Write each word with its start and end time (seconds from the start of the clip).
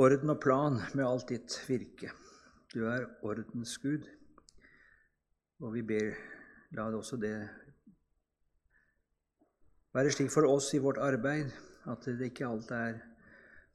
orden 0.00 0.32
og 0.32 0.40
plan 0.40 0.78
med 0.96 1.04
alt 1.04 1.28
ditt 1.28 1.56
virke. 1.68 2.12
Du 2.72 2.86
er 2.88 3.04
ordens 3.26 3.76
Gud. 3.82 4.06
Og 5.60 5.74
vi 5.74 5.82
ber, 5.84 6.14
la 6.72 6.86
det 6.88 6.96
også 6.96 7.18
det 7.20 7.34
være 9.92 10.12
slik 10.14 10.30
for 10.32 10.48
oss 10.48 10.70
i 10.74 10.80
vårt 10.80 11.00
arbeid 11.02 11.50
at 11.90 12.06
det 12.06 12.30
ikke 12.30 12.48
alt 12.48 12.70
er 12.72 13.00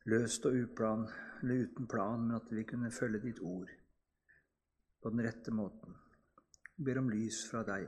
løst 0.10 0.46
og 0.48 0.56
uplan, 0.58 1.06
eller 1.42 1.66
uten 1.66 1.88
plan, 1.90 2.22
men 2.22 2.38
at 2.38 2.50
vi 2.54 2.64
kunne 2.64 2.94
følge 2.94 3.22
ditt 3.22 3.42
ord 3.42 3.70
på 5.02 5.12
den 5.14 5.26
rette 5.26 5.54
måten. 5.54 5.94
Vi 6.78 6.86
ber 6.88 7.02
om 7.02 7.10
lys 7.10 7.44
fra 7.50 7.62
deg. 7.68 7.86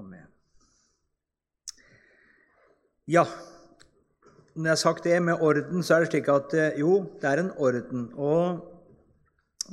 Amen. 0.00 0.28
Ja, 3.08 3.24
når 4.56 4.66
jeg 4.66 4.70
har 4.70 4.80
sagt 4.80 5.04
det 5.04 5.22
med 5.22 5.42
orden, 5.42 5.82
så 5.82 5.94
er 5.94 6.04
det 6.04 6.10
slik 6.10 6.28
at 6.32 6.54
eh, 6.58 6.78
jo, 6.80 6.96
det 7.20 7.28
er 7.30 7.42
en 7.42 7.52
orden. 7.58 8.08
Og 8.18 8.64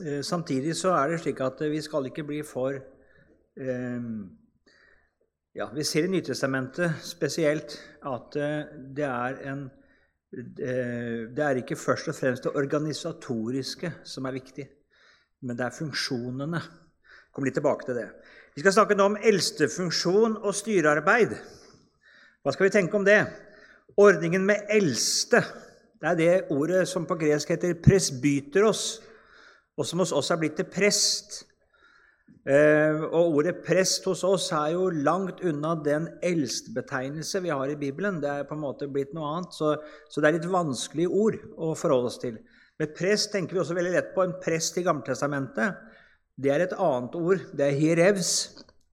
eh, 0.04 0.22
samtidig 0.24 0.76
så 0.78 0.94
er 0.98 1.12
det 1.12 1.22
slik 1.24 1.42
at 1.42 1.62
vi 1.72 1.82
skal 1.82 2.06
ikke 2.10 2.26
bli 2.28 2.44
for 2.46 2.78
eh, 2.78 4.10
ja, 5.58 5.66
Vi 5.74 5.84
ser 5.84 6.06
i 6.06 6.12
Nytestamentet 6.14 7.02
spesielt 7.02 7.80
at 8.06 8.38
eh, 8.38 8.70
det 8.94 9.08
er 9.08 9.40
en 9.50 9.64
eh, 9.66 11.26
Det 11.34 11.44
er 11.44 11.64
ikke 11.64 11.80
først 11.80 12.12
og 12.14 12.16
fremst 12.16 12.46
det 12.46 12.54
organisatoriske 12.56 13.94
som 14.06 14.30
er 14.30 14.38
viktig, 14.38 14.68
men 15.42 15.58
det 15.58 15.66
er 15.66 15.74
funksjonene. 15.80 16.62
Kom 17.34 17.46
litt 17.46 17.58
tilbake 17.58 17.86
til 17.86 17.98
det. 17.98 18.08
Vi 18.54 18.62
skal 18.62 18.74
snakke 18.74 18.96
nå 18.98 19.10
om 19.10 19.18
eldstefunksjon 19.18 20.38
og 20.38 20.54
styrearbeid. 20.56 21.34
Hva 22.42 22.54
skal 22.54 22.66
vi 22.70 22.74
tenke 22.74 22.98
om 22.98 23.06
det? 23.06 23.20
Ordningen 23.98 24.46
med 24.46 24.68
eldste 24.70 25.42
det 25.98 26.10
er 26.12 26.18
det 26.18 26.54
ordet 26.54 26.84
som 26.86 27.08
på 27.10 27.16
gresk 27.18 27.50
heter 27.50 27.74
'presbyteros', 27.74 29.02
og 29.78 29.86
som 29.86 30.00
hos 30.00 30.12
oss 30.12 30.30
er 30.32 30.38
blitt 30.38 30.56
til 30.56 30.66
prest. 30.70 31.46
Eh, 32.46 33.02
og 33.02 33.34
ordet 33.36 33.56
'prest' 33.66 34.06
hos 34.06 34.24
oss 34.24 34.52
er 34.52 34.68
jo 34.76 34.90
langt 34.90 35.42
unna 35.42 35.74
den 35.86 36.08
eldstbetegnelse 36.24 37.42
vi 37.42 37.50
har 37.50 37.66
i 37.66 37.76
Bibelen. 37.76 38.22
Det 38.22 38.30
er 38.30 38.44
på 38.44 38.54
en 38.54 38.62
måte 38.62 38.88
blitt 38.88 39.14
noe 39.14 39.26
annet, 39.26 39.54
så, 39.54 39.76
så 40.10 40.22
det 40.22 40.28
er 40.28 40.38
litt 40.38 40.52
vanskelige 40.52 41.10
ord 41.10 41.42
å 41.58 41.74
forholde 41.76 42.06
oss 42.06 42.22
til. 42.22 42.38
Med 42.80 42.94
prest 42.96 43.32
tenker 43.32 43.54
vi 43.54 43.60
også 43.60 43.74
veldig 43.74 43.92
lett 43.92 44.14
på 44.14 44.22
en 44.22 44.38
prest 44.44 44.78
i 44.78 44.84
Gammeltestamentet. 44.86 45.74
Det 46.38 46.52
er 46.54 46.60
et 46.62 46.78
annet 46.78 47.16
ord. 47.16 47.40
Det 47.58 47.66
er 47.66 47.80
hierevs 47.80 48.34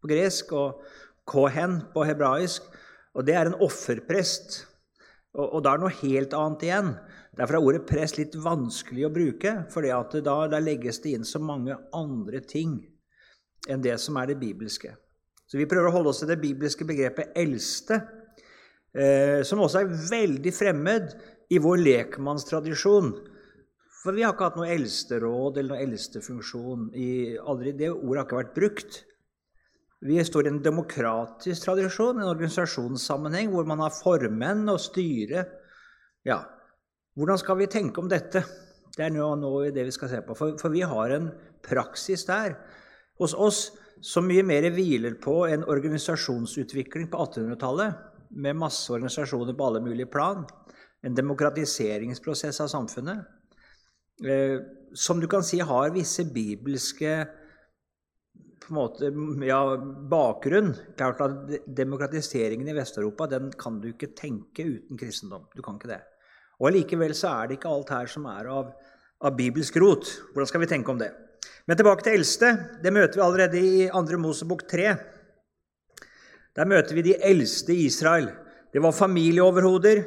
på 0.00 0.08
gresk 0.08 0.52
og 0.52 0.80
kohen 1.28 1.82
på 1.92 2.04
hebraisk. 2.04 2.62
Og 3.14 3.26
det 3.26 3.34
er 3.34 3.46
en 3.46 3.60
offerprest. 3.60 4.64
Og, 5.34 5.46
og 5.48 5.62
da 5.64 5.74
er 5.74 5.80
det 5.80 5.84
noe 5.86 6.00
helt 6.00 6.34
annet 6.38 6.66
igjen. 6.66 6.90
Derfor 7.34 7.58
er 7.58 7.68
ordet 7.68 7.86
prest 7.88 8.18
litt 8.20 8.36
vanskelig 8.38 9.08
å 9.08 9.12
bruke, 9.14 9.54
for 9.72 9.86
da, 9.86 10.34
da 10.50 10.60
legges 10.62 11.00
det 11.02 11.16
inn 11.16 11.26
så 11.26 11.40
mange 11.42 11.76
andre 11.94 12.42
ting 12.46 12.78
enn 13.70 13.82
det 13.82 13.96
som 13.98 14.18
er 14.20 14.30
det 14.30 14.38
bibelske. 14.38 14.92
Så 15.48 15.58
vi 15.58 15.68
prøver 15.68 15.88
å 15.88 15.94
holde 15.94 16.12
oss 16.12 16.20
til 16.22 16.30
det 16.30 16.40
bibelske 16.42 16.86
begrepet 16.86 17.34
'eldste', 17.36 18.00
eh, 18.94 19.40
som 19.42 19.62
også 19.64 19.80
er 19.82 19.94
veldig 20.10 20.52
fremmed 20.54 21.14
i 21.50 21.58
vår 21.58 21.80
lekmannstradisjon. 21.82 23.12
For 24.02 24.12
vi 24.12 24.22
har 24.22 24.34
ikke 24.34 24.50
hatt 24.50 24.58
noe 24.60 24.68
eldsteråd 24.68 25.58
eller 25.58 25.74
noe 25.74 25.84
eldstefunksjon. 25.86 26.90
det 26.92 27.90
ordet 27.90 28.18
har 28.18 28.26
ikke 28.26 28.40
vært 28.42 28.54
brukt. 28.54 29.04
Vi 30.04 30.18
står 30.24 30.46
i 30.46 30.52
en 30.52 30.62
demokratisk 30.62 31.64
tradisjon, 31.64 32.18
en 32.20 32.28
organisasjonssammenheng, 32.28 33.48
hvor 33.52 33.64
man 33.68 33.80
har 33.80 33.94
formenn 33.94 34.68
og 34.68 34.82
styre. 34.84 35.46
Ja, 36.28 36.42
Hvordan 37.14 37.38
skal 37.38 37.58
vi 37.60 37.70
tenke 37.70 38.02
om 38.02 38.08
dette? 38.10 38.42
Det 38.94 39.04
er 39.06 39.12
nå, 39.14 39.26
nå 39.38 39.50
det 39.74 39.84
vi 39.86 39.94
skal 39.94 40.10
se 40.10 40.20
på. 40.26 40.34
For, 40.38 40.56
for, 40.58 40.74
vi 40.74 40.82
har 40.82 41.12
en 41.14 41.28
praksis 41.62 42.26
der 42.26 42.56
hos 43.22 43.36
oss 43.38 43.68
som 44.02 44.26
mye 44.26 44.42
mer 44.46 44.66
hviler 44.74 45.14
på 45.22 45.44
en 45.46 45.62
organisasjonsutvikling 45.70 47.06
på 47.12 47.20
1800-tallet, 47.22 48.00
med 48.34 48.58
masse 48.58 48.90
organisasjoner 48.90 49.54
på 49.54 49.68
alle 49.68 49.82
mulige 49.84 50.10
plan. 50.10 50.42
En 51.06 51.14
demokratiseringsprosess 51.14 52.58
av 52.64 52.72
samfunnet. 52.72 53.22
Eh, 54.26 54.58
som 54.94 55.22
du 55.22 55.28
kan 55.30 55.46
si 55.46 55.60
har 55.62 55.94
visse 55.94 56.26
bibelske 56.34 57.14
på 58.64 58.72
en 58.72 58.78
måte, 58.78 59.10
ja, 59.46 59.60
bakgrunn. 60.10 60.72
Klart 60.98 61.20
at 61.24 61.54
Demokratiseringen 61.76 62.68
i 62.68 62.76
Vest-Europa 62.76 63.28
den 63.30 63.50
kan 63.60 63.80
du 63.82 63.90
ikke 63.90 64.12
tenke 64.16 64.64
uten 64.64 65.00
kristendom. 65.00 65.46
Du 65.54 65.62
kan 65.64 65.76
ikke 65.78 65.92
det. 65.92 66.00
Og 66.60 66.70
Allikevel 66.70 67.14
så 67.16 67.32
er 67.34 67.50
det 67.50 67.58
ikke 67.58 67.72
alt 67.72 67.92
her 67.92 68.10
som 68.10 68.26
er 68.30 68.48
av, 68.50 68.72
av 69.24 69.36
bibelsk 69.36 69.76
rot. 69.82 70.10
Hvordan 70.32 70.50
skal 70.50 70.64
vi 70.64 70.70
tenke 70.70 70.92
om 70.92 71.00
det? 71.02 71.10
Men 71.68 71.78
tilbake 71.80 72.04
til 72.06 72.18
eldste. 72.18 72.52
Det 72.82 72.92
møter 72.92 73.18
vi 73.18 73.24
allerede 73.24 73.60
i 73.60 73.86
2. 73.92 74.20
Mosebok 74.20 74.66
3. 74.70 74.88
Der 76.54 76.68
møter 76.70 76.96
vi 76.96 77.08
de 77.08 77.16
eldste 77.20 77.74
i 77.74 77.86
Israel. 77.88 78.30
Det 78.72 78.82
var 78.82 78.96
familieoverhoder. 78.96 80.04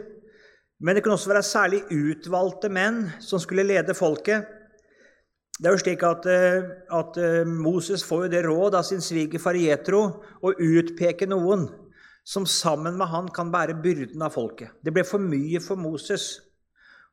Men 0.79 0.95
det 0.95 1.03
kunne 1.03 1.17
også 1.17 1.31
være 1.31 1.45
særlig 1.45 1.81
utvalgte 1.89 2.69
menn 2.69 3.07
som 3.23 3.41
skulle 3.41 3.65
lede 3.65 3.95
folket. 3.97 4.45
Det 5.57 5.69
er 5.69 5.73
jo 5.73 5.81
slik 5.81 6.03
at, 6.05 6.25
eh, 6.29 6.65
at 6.93 7.17
eh, 7.17 7.47
Moses 7.49 8.03
får 8.05 8.27
jo 8.27 8.29
det 8.29 8.43
råd 8.45 8.75
av 8.77 8.83
sin 8.85 9.01
svigerfar 9.01 9.57
Jetro 9.57 10.01
å 10.45 10.51
utpeke 10.53 11.25
noen 11.25 11.65
som 12.27 12.45
sammen 12.45 12.97
med 12.99 13.09
han 13.09 13.29
kan 13.33 13.49
bære 13.49 13.79
byrden 13.81 14.21
av 14.21 14.35
folket. 14.35 14.75
Det 14.85 14.93
ble 14.93 15.01
for 15.07 15.23
mye 15.23 15.61
for 15.63 15.79
Moses 15.81 16.27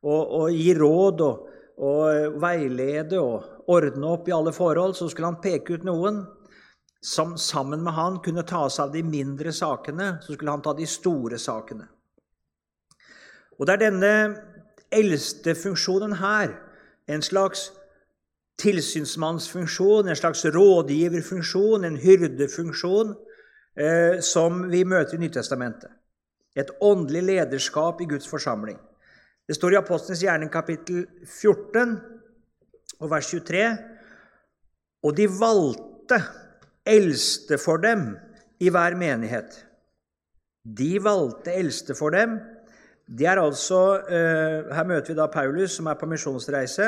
å, 0.03 0.13
å 0.13 0.49
gi 0.53 0.75
råd 0.77 1.23
og, 1.25 1.47
og, 1.81 2.37
veilede 2.43 3.21
og 3.23 3.71
ordne 3.73 4.11
opp 4.13 4.29
i 4.29 4.35
alle 4.37 4.53
forhold. 4.53 4.97
Så 4.99 5.09
skulle 5.09 5.31
han 5.31 5.41
peke 5.41 5.79
ut 5.79 5.87
noen 5.89 6.21
som 7.05 7.39
sammen 7.41 7.81
med 7.85 7.97
han 7.97 8.19
kunne 8.25 8.45
ta 8.45 8.67
seg 8.69 8.91
av 8.91 8.93
de 8.93 9.05
mindre 9.07 9.55
sakene. 9.57 10.19
Så 10.21 10.37
skulle 10.37 10.53
han 10.53 10.65
ta 10.67 10.75
de 10.77 10.89
store 10.91 11.41
sakene. 11.41 11.89
Og 13.57 13.65
det 13.65 13.79
er 13.79 13.85
denne 13.87 14.13
eldstefunksjonen 14.93 16.19
her, 16.19 16.53
en 17.09 17.23
slags 17.23 17.69
tilsynsmannsfunksjon, 18.61 20.09
en 20.09 20.17
slags 20.17 20.45
rådgiverfunksjon, 20.55 21.85
en 21.85 21.97
hyrdefunksjon, 21.97 23.15
eh, 23.77 24.21
som 24.21 24.63
vi 24.71 24.85
møter 24.85 25.19
i 25.19 25.25
Nytestamentet. 25.25 25.91
Et 26.57 26.71
åndelig 26.81 27.23
lederskap 27.23 28.01
i 28.01 28.07
Guds 28.07 28.29
forsamling. 28.31 28.79
Det 29.49 29.57
står 29.57 29.75
i 29.75 29.81
Apostlenes 29.81 30.23
gjerning 30.23 30.51
kapittel 30.53 31.05
14 31.27 31.99
og 33.01 33.11
vers 33.11 33.27
23. 33.27 33.67
Og 35.05 35.17
de 35.17 35.27
valgte 35.29 36.23
eldste 36.87 37.59
for 37.59 37.83
dem 37.83 38.15
i 38.61 38.71
hver 38.71 38.97
menighet. 38.97 39.65
De 40.65 40.97
valgte 41.03 41.53
eldste 41.53 41.97
for 41.99 42.15
dem 42.15 42.39
det 43.05 43.27
er 43.27 43.41
altså, 43.41 44.01
eh, 44.09 44.75
Her 44.75 44.85
møter 44.85 45.13
vi 45.13 45.19
da 45.19 45.27
Paulus, 45.27 45.77
som 45.77 45.87
er 45.87 45.95
på 45.95 46.07
misjonsreise. 46.07 46.87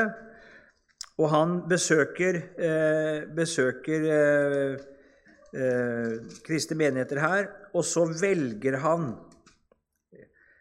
Og 1.17 1.31
han 1.33 1.63
besøker, 1.69 2.37
eh, 2.61 3.25
besøker 3.37 4.05
eh, 4.17 4.77
eh, 5.57 6.17
kristne 6.45 6.77
menigheter 6.77 7.21
her. 7.21 7.49
Og 7.75 7.85
så 7.85 8.05
velger 8.21 8.79
han 8.79 9.15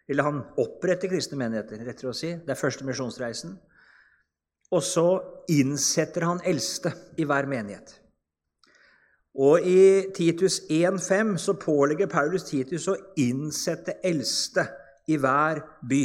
Eller 0.08 0.22
han 0.22 0.44
oppretter 0.62 1.10
kristne 1.10 1.40
menigheter, 1.40 1.80
rettere 1.82 2.12
å 2.12 2.14
si. 2.14 2.28
Det 2.38 2.52
er 2.54 2.60
første 2.60 2.86
misjonsreisen. 2.86 3.56
Og 4.70 4.84
så 4.86 5.06
innsetter 5.50 6.28
han 6.28 6.44
eldste 6.46 6.92
i 7.18 7.26
hver 7.26 7.48
menighet. 7.50 7.96
Og 9.36 9.66
i 9.66 10.12
Titus 10.14 10.60
1,5 10.70 11.38
så 11.42 11.56
pålegger 11.58 12.08
Paulus 12.08 12.46
Titus 12.48 12.86
å 12.88 12.96
innsette 13.18 13.98
eldste 14.06 14.68
i 15.10 15.18
hver 15.18 15.64
by. 15.90 16.04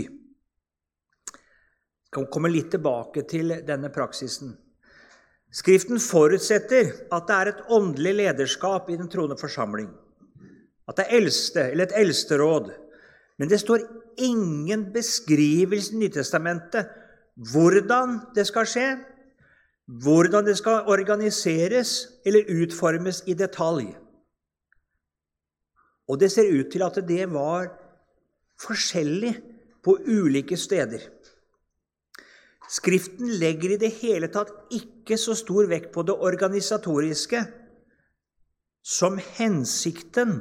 Kan 2.10 2.50
litt 2.50 2.71
tilbake 2.75 3.22
til 3.22 3.54
denne 3.66 3.91
praksisen. 3.95 4.57
Skriften 5.51 5.98
forutsetter 6.03 6.92
at 7.10 7.27
det 7.27 7.36
er 7.36 7.51
et 7.51 7.62
åndelig 7.71 8.15
lederskap 8.18 8.91
i 8.91 8.98
den 8.98 9.10
troende 9.10 9.39
forsamling. 9.39 9.91
At 10.89 10.98
det 10.98 11.07
er 11.07 11.16
eldste, 11.21 11.65
eller 11.71 11.86
et 11.86 11.97
eldsteråd. 11.98 12.71
Men 13.39 13.51
det 13.51 13.60
står 13.62 13.86
ingen 14.18 14.89
beskrivelse 14.92 15.95
i 15.95 16.03
Nytestamentet 16.03 16.91
hvordan 17.53 18.18
det 18.34 18.47
skal 18.47 18.66
skje, 18.68 18.89
hvordan 20.03 20.47
det 20.47 20.57
skal 20.59 20.91
organiseres 20.91 22.09
eller 22.27 22.51
utformes 22.62 23.22
i 23.27 23.34
detalj. 23.34 23.95
Og 26.10 26.18
det 26.21 26.30
ser 26.33 26.51
ut 26.51 26.71
til 26.72 26.83
at 26.83 26.98
det 27.07 27.27
var 27.30 27.71
forskjellig 28.60 29.34
på 29.83 29.97
ulike 30.07 30.57
steder. 30.59 31.07
Skriften 32.71 33.33
legger 33.41 33.75
i 33.75 33.81
det 33.83 33.91
hele 33.99 34.28
tatt 34.31 34.53
ikke 34.75 35.19
så 35.19 35.34
stor 35.39 35.67
vekt 35.71 35.91
på 35.95 36.05
det 36.07 36.15
organisatoriske 36.15 37.43
som 38.87 39.19
hensikten 39.39 40.39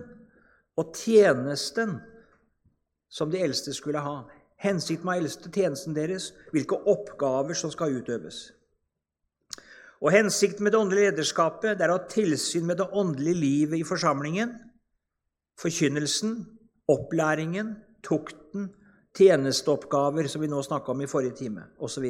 og 0.80 0.94
tjenesten 0.96 1.98
som 3.10 3.32
de 3.34 3.42
eldste 3.42 3.74
skulle 3.74 4.04
ha. 4.06 4.22
Hensikten 4.62 5.08
med 5.08 5.24
eldste 5.24 5.50
tjenesten 5.50 5.96
deres, 5.98 6.30
hvilke 6.54 6.78
oppgaver 6.92 7.58
som 7.58 7.72
skal 7.74 7.98
utøves. 7.98 8.52
Og 10.00 10.14
Hensikten 10.14 10.64
med 10.64 10.76
det 10.76 10.80
åndelige 10.80 11.10
lederskapet 11.10 11.80
det 11.80 11.88
er 11.88 11.92
å 11.92 11.98
ha 11.98 12.12
tilsyn 12.12 12.68
med 12.68 12.80
det 12.80 12.88
åndelige 12.94 13.40
livet 13.42 13.82
i 13.82 13.88
forsamlingen, 13.88 14.54
forkynnelsen, 15.60 16.38
opplæringen, 16.88 17.74
tukten, 18.06 18.70
tjenesteoppgaver, 19.18 20.28
som 20.28 20.42
vi 20.42 20.50
nå 20.52 20.62
snakka 20.64 20.92
om 20.92 21.02
i 21.02 21.10
forrige 21.10 21.38
time, 21.42 21.66
osv. 21.80 22.06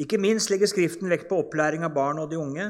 Ikke 0.00 0.18
minst 0.20 0.50
legger 0.50 0.70
Skriften 0.70 1.10
vekt 1.12 1.28
på 1.30 1.40
opplæring 1.44 1.84
av 1.84 1.94
barn 1.94 2.20
og 2.22 2.30
de 2.30 2.40
unge. 2.40 2.68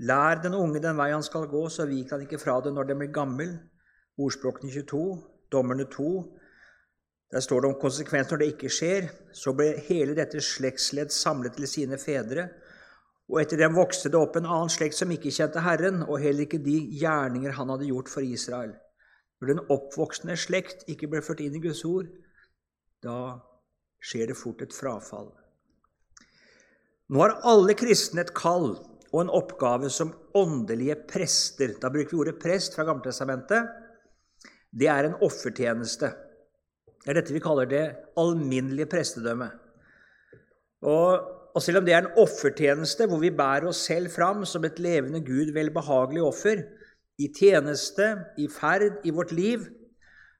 Lær 0.00 0.40
den 0.42 0.54
unge 0.56 0.80
den 0.80 0.96
vei 0.96 1.10
han 1.12 1.24
skal 1.24 1.48
gå, 1.50 1.66
så 1.68 1.88
vik 1.88 2.12
han 2.14 2.24
ikke 2.24 2.40
fra 2.40 2.60
det 2.64 2.72
når 2.74 2.90
den 2.90 3.00
blir 3.02 3.12
gammel. 3.14 3.56
Ordspråkene 4.20 4.72
22, 4.72 5.00
Dommerne 5.52 5.86
2, 5.90 6.10
der 7.32 7.40
står 7.40 7.60
det 7.60 7.68
om 7.70 7.78
konsekvenser 7.80 8.34
når 8.34 8.42
det 8.42 8.50
ikke 8.54 8.72
skjer. 8.74 9.08
Så 9.32 9.54
ble 9.56 9.72
hele 9.86 10.16
dette 10.18 10.42
slektsledd 10.42 11.12
samlet 11.14 11.56
til 11.56 11.68
sine 11.70 11.98
fedre. 11.98 12.48
Og 13.30 13.38
etter 13.42 13.60
dem 13.60 13.76
vokste 13.78 14.10
det 14.10 14.18
opp 14.18 14.36
en 14.36 14.48
annen 14.48 14.72
slekt 14.72 14.98
som 14.98 15.10
ikke 15.14 15.30
kjente 15.30 15.62
Herren, 15.62 16.02
og 16.02 16.18
heller 16.18 16.48
ikke 16.48 16.62
de 16.64 16.80
gjerninger 16.98 17.54
han 17.54 17.70
hadde 17.70 17.86
gjort 17.86 18.10
for 18.10 18.26
Israel. 18.26 18.74
Når 19.40 19.52
den 19.52 19.62
oppvoksende 19.72 20.36
slekt 20.36 20.84
ikke 20.92 21.08
ble 21.08 21.22
ført 21.24 21.40
inn 21.40 21.56
i 21.56 21.62
Guds 21.64 21.80
ord, 21.88 22.08
da 23.00 23.40
skjer 24.04 24.30
det 24.30 24.38
fort 24.38 24.60
et 24.64 24.76
frafall. 24.76 25.30
Nå 27.10 27.22
har 27.24 27.38
alle 27.48 27.74
kristne 27.74 28.22
et 28.22 28.34
kall 28.36 28.74
og 29.10 29.20
en 29.24 29.32
oppgave 29.34 29.88
som 29.90 30.12
åndelige 30.38 31.00
prester. 31.10 31.74
Da 31.80 31.90
bruker 31.90 32.12
vi 32.12 32.20
ordet 32.22 32.38
prest 32.42 32.76
fra 32.76 32.86
Gammeltestamentet. 32.86 33.70
Det 34.70 34.86
er 34.86 35.08
en 35.08 35.18
offertjeneste. 35.26 36.12
Det 37.00 37.10
er 37.10 37.18
dette 37.18 37.34
vi 37.34 37.42
kaller 37.42 37.66
det 37.66 37.84
alminnelige 38.20 38.90
prestedømmet. 38.92 39.56
Og, 40.86 41.26
og, 41.50 41.58
selv 41.64 41.80
om 41.80 41.88
det 41.88 41.96
er 41.96 42.04
en 42.04 42.20
offertjeneste 42.22 43.08
hvor 43.10 43.20
vi 43.20 43.32
bærer 43.34 43.66
oss 43.68 43.82
selv 43.88 44.12
fram 44.14 44.44
som 44.48 44.64
et 44.64 44.78
levende 44.80 45.20
Gud 45.24 45.50
velbehagelig 45.56 46.22
offer, 46.24 46.62
i 47.20 47.28
tjeneste, 47.36 48.08
i 48.40 48.48
ferd, 48.48 49.02
i 49.04 49.12
vårt 49.12 49.34
liv, 49.36 49.66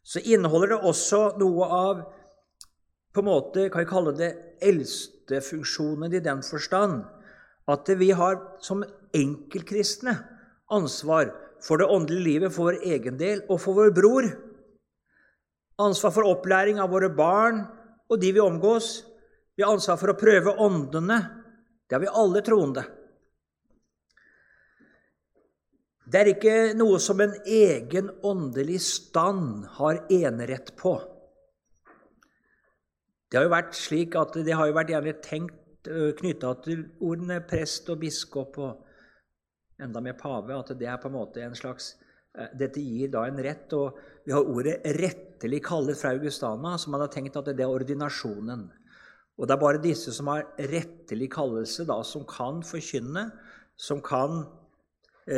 så 0.02 0.22
inneholder 0.24 0.74
det 0.74 0.80
også 0.88 1.22
noe 1.40 1.68
av 1.76 2.02
på 3.10 3.20
en 3.20 3.26
måte, 3.26 3.66
kan 3.68 3.82
vi 3.82 3.90
kalle 3.90 4.14
det 4.16 4.30
eldstefunksjonen 4.64 6.14
i 6.14 6.22
den 6.22 6.44
forstand 6.46 7.02
at 7.70 7.88
vi 7.98 8.12
har 8.16 8.38
som 8.64 8.84
enkeltkristne 9.14 10.14
ansvar 10.72 11.32
for 11.62 11.82
det 11.82 11.90
åndelige 11.90 12.26
livet 12.26 12.54
for 12.54 12.70
vår 12.70 12.86
egen 12.86 13.18
del 13.20 13.42
og 13.48 13.60
for 13.62 13.76
vår 13.76 13.92
bror 13.94 14.30
ansvar 15.80 16.12
for 16.14 16.28
opplæring 16.28 16.80
av 16.80 16.92
våre 16.92 17.10
barn 17.12 17.62
og 18.10 18.18
de 18.20 18.32
vi 18.34 18.42
omgås. 18.42 19.00
Vi 19.56 19.64
har 19.64 19.72
ansvar 19.72 19.98
for 20.00 20.12
å 20.12 20.18
prøve 20.18 20.56
åndene. 20.60 21.18
Det 21.86 21.96
har 21.96 22.02
vi 22.04 22.14
alle 22.22 22.42
troende. 22.44 22.84
Det 26.10 26.18
er 26.18 26.28
ikke 26.32 26.54
noe 26.74 26.98
som 26.98 27.20
en 27.22 27.36
egen 27.46 28.08
åndelig 28.26 28.80
stand 28.82 29.66
har 29.76 30.00
enerett 30.10 30.72
på. 30.78 30.96
Det 33.30 33.38
har 33.38 33.46
jo 33.46 33.52
vært 33.52 33.76
slik 33.78 34.16
at 34.18 34.40
det 34.42 34.56
har 34.58 34.66
jo 34.66 34.74
vært 34.74 34.90
gjerne 34.90 35.14
tenkt 35.22 35.90
knytta 36.18 36.54
til 36.64 36.82
ordene 37.06 37.38
prest 37.46 37.88
og 37.92 38.00
biskop 38.02 38.58
og 38.58 39.80
enda 39.80 40.02
mer 40.02 40.18
pave, 40.18 40.56
at 40.56 40.74
det 40.76 40.88
er 40.90 40.98
på 41.00 41.08
en 41.08 41.18
måte 41.20 41.44
en 41.44 41.58
slags 41.58 41.94
Dette 42.30 42.78
gir 42.78 43.08
da 43.10 43.24
en 43.26 43.40
rett. 43.42 43.72
og 43.74 43.96
vi 44.24 44.30
har 44.30 44.46
ordet 44.46 44.84
'rettelig 44.84 45.58
kallet 45.64 45.98
fra 45.98 46.12
Augustana', 46.14 46.78
som 46.78 46.92
man 46.92 47.00
har 47.00 47.08
tenkt 47.08 47.36
at 47.36 47.44
det 47.44 47.60
er 47.60 47.66
ordinasjonen. 47.66 48.70
Og 49.36 49.48
Det 49.48 49.50
er 49.50 49.60
bare 49.60 49.82
disse 49.82 50.12
som 50.12 50.26
har 50.26 50.46
rettelig 50.58 51.30
kallelse, 51.30 51.84
da, 51.84 52.02
som 52.02 52.24
kan 52.24 52.62
forkynne, 52.62 53.32
som 53.76 54.00
kan 54.00 54.46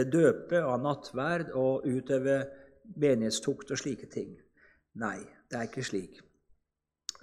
døpe 0.08 0.60
og 0.62 0.70
ha 0.74 0.80
nattverd 0.80 1.52
og 1.58 1.86
utøve 1.86 2.38
menighetstukt 2.96 3.72
og 3.72 3.80
slike 3.80 4.08
ting. 4.12 4.34
Nei, 5.00 5.18
det 5.48 5.58
er 5.58 5.68
ikke 5.68 5.84
slik. 5.86 6.20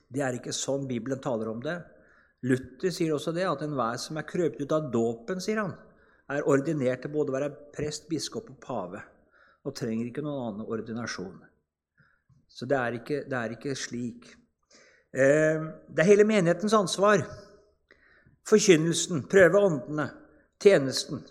Det 0.10 0.24
er 0.26 0.38
ikke 0.38 0.56
sånn 0.56 0.88
Bibelen 0.90 1.22
taler 1.22 1.52
om 1.52 1.62
det. 1.62 1.78
Luther 2.48 2.94
sier 2.94 3.14
også 3.14 3.34
det, 3.36 3.46
at 3.46 3.62
enhver 3.66 4.00
som 4.02 4.18
er 4.18 4.28
krøpet 4.30 4.64
ut 4.64 4.74
av 4.74 4.90
dåpen, 4.94 5.42
sier 5.44 5.62
han, 5.62 5.76
er 6.30 6.48
ordinert 6.48 7.04
til 7.04 7.14
både 7.14 7.34
å 7.34 7.36
være 7.36 7.54
prest, 7.76 8.08
biskop 8.10 8.50
og 8.54 8.60
pave 8.64 9.02
og 9.68 9.76
trenger 9.76 10.08
ikke 10.08 10.24
noen 10.24 10.46
annen 10.46 10.70
ordinasjon. 10.72 11.42
Så 12.50 12.68
det 12.70 12.78
er 12.80 12.98
ikke, 13.00 13.24
det 13.30 13.38
er 13.38 13.56
ikke 13.56 13.76
slik. 13.78 14.30
Eh, 15.14 15.66
det 15.90 16.04
er 16.04 16.10
hele 16.10 16.26
menighetens 16.28 16.74
ansvar. 16.78 17.26
Forkynnelsen, 18.50 19.26
prøve 19.30 19.62
åndene, 19.68 20.08
tjenesten. 20.62 21.22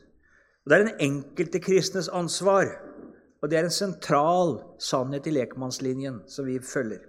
Og 0.69 0.75
det 0.75 0.77
er 0.77 0.85
den 0.85 1.01
enkelte 1.01 1.61
kristnes 1.65 2.11
ansvar. 2.13 2.69
Og 3.41 3.49
det 3.49 3.57
er 3.57 3.65
en 3.65 3.73
sentral 3.73 4.59
sannhet 4.83 5.25
i 5.27 5.33
lekmannslinjen 5.33 6.19
som 6.29 6.45
vi 6.45 6.59
følger. 6.61 7.01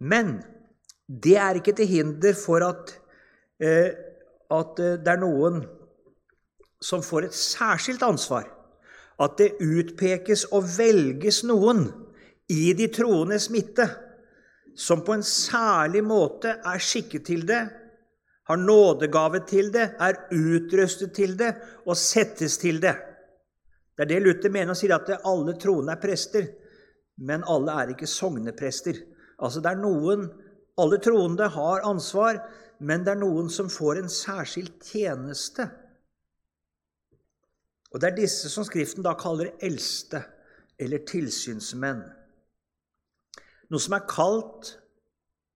Men 0.00 0.38
det 1.04 1.36
er 1.36 1.58
ikke 1.60 1.74
til 1.76 1.90
hinder 1.90 2.32
for 2.32 2.64
at, 2.64 2.94
eh, 3.60 3.92
at 4.48 4.80
det 4.80 5.12
er 5.12 5.20
noen 5.20 5.60
som 6.80 7.04
får 7.04 7.28
et 7.28 7.36
særskilt 7.36 8.02
ansvar 8.02 8.48
at 9.20 9.36
det 9.36 9.52
utpekes 9.60 10.46
og 10.56 10.64
velges 10.78 11.42
noen 11.44 11.84
i 12.48 12.72
de 12.72 12.88
troendes 12.88 13.50
midte 13.52 13.84
som 14.78 15.04
på 15.04 15.18
en 15.18 15.26
særlig 15.26 16.00
måte 16.04 16.56
er 16.64 16.80
skikket 16.80 17.26
til 17.28 17.44
det, 17.48 17.66
har 18.48 18.58
nådegave 18.58 19.42
til 19.46 19.70
det, 19.74 19.92
er 20.00 20.18
utrustet 20.34 21.14
til 21.14 21.36
det 21.38 21.52
og 21.86 21.96
settes 21.96 22.58
til 22.58 22.80
det. 22.82 22.94
Det 23.96 24.06
er 24.06 24.10
det 24.10 24.22
Luther 24.22 24.50
mener 24.50 24.74
og 24.74 24.80
sier 24.80 24.96
at 24.96 25.12
alle 25.18 25.54
troende 25.60 25.94
er 25.94 26.00
prester, 26.02 26.48
men 27.22 27.44
alle 27.46 27.74
er 27.78 27.92
ikke 27.92 28.08
sogneprester. 28.10 28.98
Altså 29.42 29.60
det 29.60 29.74
er 29.74 29.82
noen, 29.82 30.30
Alle 30.80 30.96
troende 31.04 31.50
har 31.52 31.82
ansvar, 31.84 32.38
men 32.80 33.02
det 33.04 33.10
er 33.12 33.18
noen 33.20 33.50
som 33.52 33.68
får 33.68 33.98
en 34.00 34.08
særskilt 34.08 34.78
tjeneste 34.80 35.66
og 37.92 38.00
Det 38.00 38.08
er 38.08 38.16
disse 38.16 38.50
som 38.50 38.64
Skriften 38.64 39.04
da 39.04 39.12
kaller 39.18 39.52
eldste, 39.60 40.22
eller 40.80 41.04
tilsynsmenn. 41.06 42.00
Noe 43.70 43.80
som 43.80 43.96
er 43.96 44.06
kalt, 44.08 44.72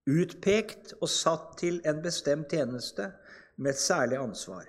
utpekt 0.07 0.95
og 1.01 1.11
satt 1.11 1.57
til 1.61 1.81
en 1.85 2.01
bestemt 2.03 2.51
tjeneste 2.51 3.11
med 3.57 3.75
et 3.75 3.81
særlig 3.81 4.19
ansvar. 4.21 4.65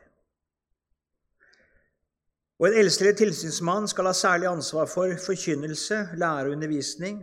Og 2.57 2.67
En 2.67 2.77
eldste 2.81 3.13
tilsynsmann 3.13 3.87
skal 3.87 4.09
ha 4.09 4.13
særlig 4.17 4.47
ansvar 4.49 4.87
for 4.89 5.13
forkynnelse, 5.25 6.07
lære 6.17 6.49
og 6.49 6.55
undervisning 6.57 7.19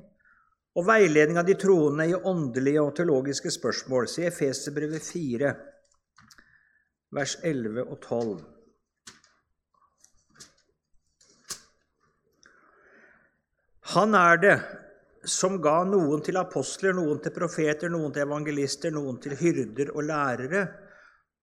og 0.74 0.86
veiledning 0.86 1.38
av 1.38 1.46
de 1.46 1.56
troende 1.58 2.06
i 2.10 2.14
åndelige 2.14 2.82
og 2.82 2.94
teologiske 2.96 3.50
spørsmål. 3.50 4.08
Se 4.08 4.26
Efeserbrevet 4.26 5.02
4, 5.02 5.54
vers 7.14 7.36
11 7.42 7.82
og 7.82 7.98
12. 8.00 8.44
Han 13.94 14.14
er 14.14 14.36
det 14.42 14.83
som 15.24 15.56
ga 15.62 15.78
noen 15.88 16.22
til 16.24 16.36
apostler, 16.40 16.94
noen 16.96 17.20
til 17.22 17.32
profeter, 17.34 17.90
noen 17.92 18.12
til 18.12 18.26
evangelister, 18.26 18.92
noen 18.94 19.18
til 19.22 19.36
hyrder 19.38 19.92
og 19.94 20.04
lærere, 20.08 20.64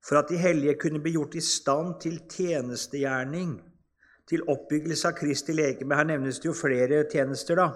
for 0.02 0.18
at 0.18 0.30
de 0.30 0.38
hellige 0.40 0.78
kunne 0.82 1.02
bli 1.02 1.14
gjort 1.14 1.36
i 1.38 1.44
stand 1.44 1.98
til 2.02 2.20
tjenestegjerning, 2.30 3.56
til 4.28 4.44
oppbyggelse 4.50 5.10
av 5.10 5.16
Kristi 5.18 5.54
legeme. 5.54 5.98
Her 5.98 6.08
nevnes 6.08 6.38
det 6.40 6.48
jo 6.48 6.54
flere 6.56 7.02
tjenester, 7.10 7.58
da. 7.58 7.68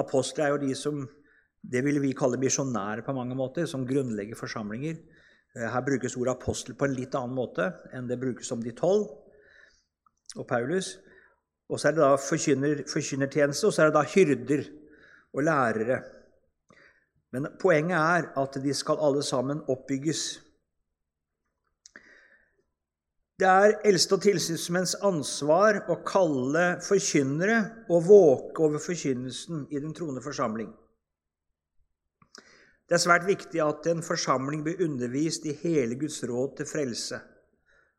Apostler 0.00 0.46
er 0.46 0.54
jo 0.54 0.62
de 0.64 0.74
som 0.76 1.04
det 1.62 1.82
ville 1.84 2.00
vi 2.00 2.14
kalle 2.16 2.38
misjonærer 2.40 3.02
på 3.04 3.14
mange 3.16 3.36
måter, 3.36 3.66
som 3.66 3.86
grunnlegger 3.86 4.38
forsamlinger. 4.38 4.96
Eh, 5.56 5.68
her 5.68 5.84
brukes 5.84 6.16
ordet 6.16 6.36
apostel 6.36 6.76
på 6.78 6.86
en 6.86 6.96
litt 6.96 7.16
annen 7.18 7.36
måte 7.36 7.70
enn 7.92 8.08
det 8.08 8.20
brukes 8.20 8.52
om 8.54 8.62
de 8.62 8.72
tolv 8.76 9.08
og 10.36 10.46
Paulus. 10.48 10.96
Og 11.68 11.80
så 11.80 11.90
er 11.90 11.96
det 11.96 12.04
da 12.04 12.14
forkynner, 12.16 12.84
forkynnertjeneste, 12.88 13.68
og 13.68 13.74
så 13.74 13.82
er 13.82 13.90
det 13.90 13.98
da 13.98 14.04
hyrder 14.08 14.62
og 15.38 15.46
lærere. 15.46 16.02
Men 17.32 17.48
poenget 17.60 17.96
er 17.98 18.28
at 18.40 18.58
de 18.62 18.74
skal 18.74 19.00
alle 19.04 19.22
sammen 19.22 19.62
oppbygges. 19.68 20.24
Det 23.38 23.46
er 23.46 23.76
eldste 23.86 24.16
og 24.16 24.24
tilsynsmenns 24.24 24.96
ansvar 25.06 25.84
å 25.92 26.00
kalle 26.06 26.64
forkynnere 26.82 27.58
og 27.86 28.08
våke 28.08 28.64
over 28.66 28.82
forkynnelsen 28.82 29.68
i 29.70 29.78
den 29.78 29.94
troende 29.94 30.24
forsamling. 30.24 30.72
Det 32.88 32.96
er 32.96 33.04
svært 33.04 33.28
viktig 33.28 33.60
at 33.62 33.86
en 33.92 34.02
forsamling 34.02 34.64
blir 34.64 34.80
undervist 34.82 35.46
i 35.46 35.54
hele 35.62 35.94
Guds 36.00 36.22
råd 36.26 36.56
til 36.58 36.70
frelse. 36.70 37.20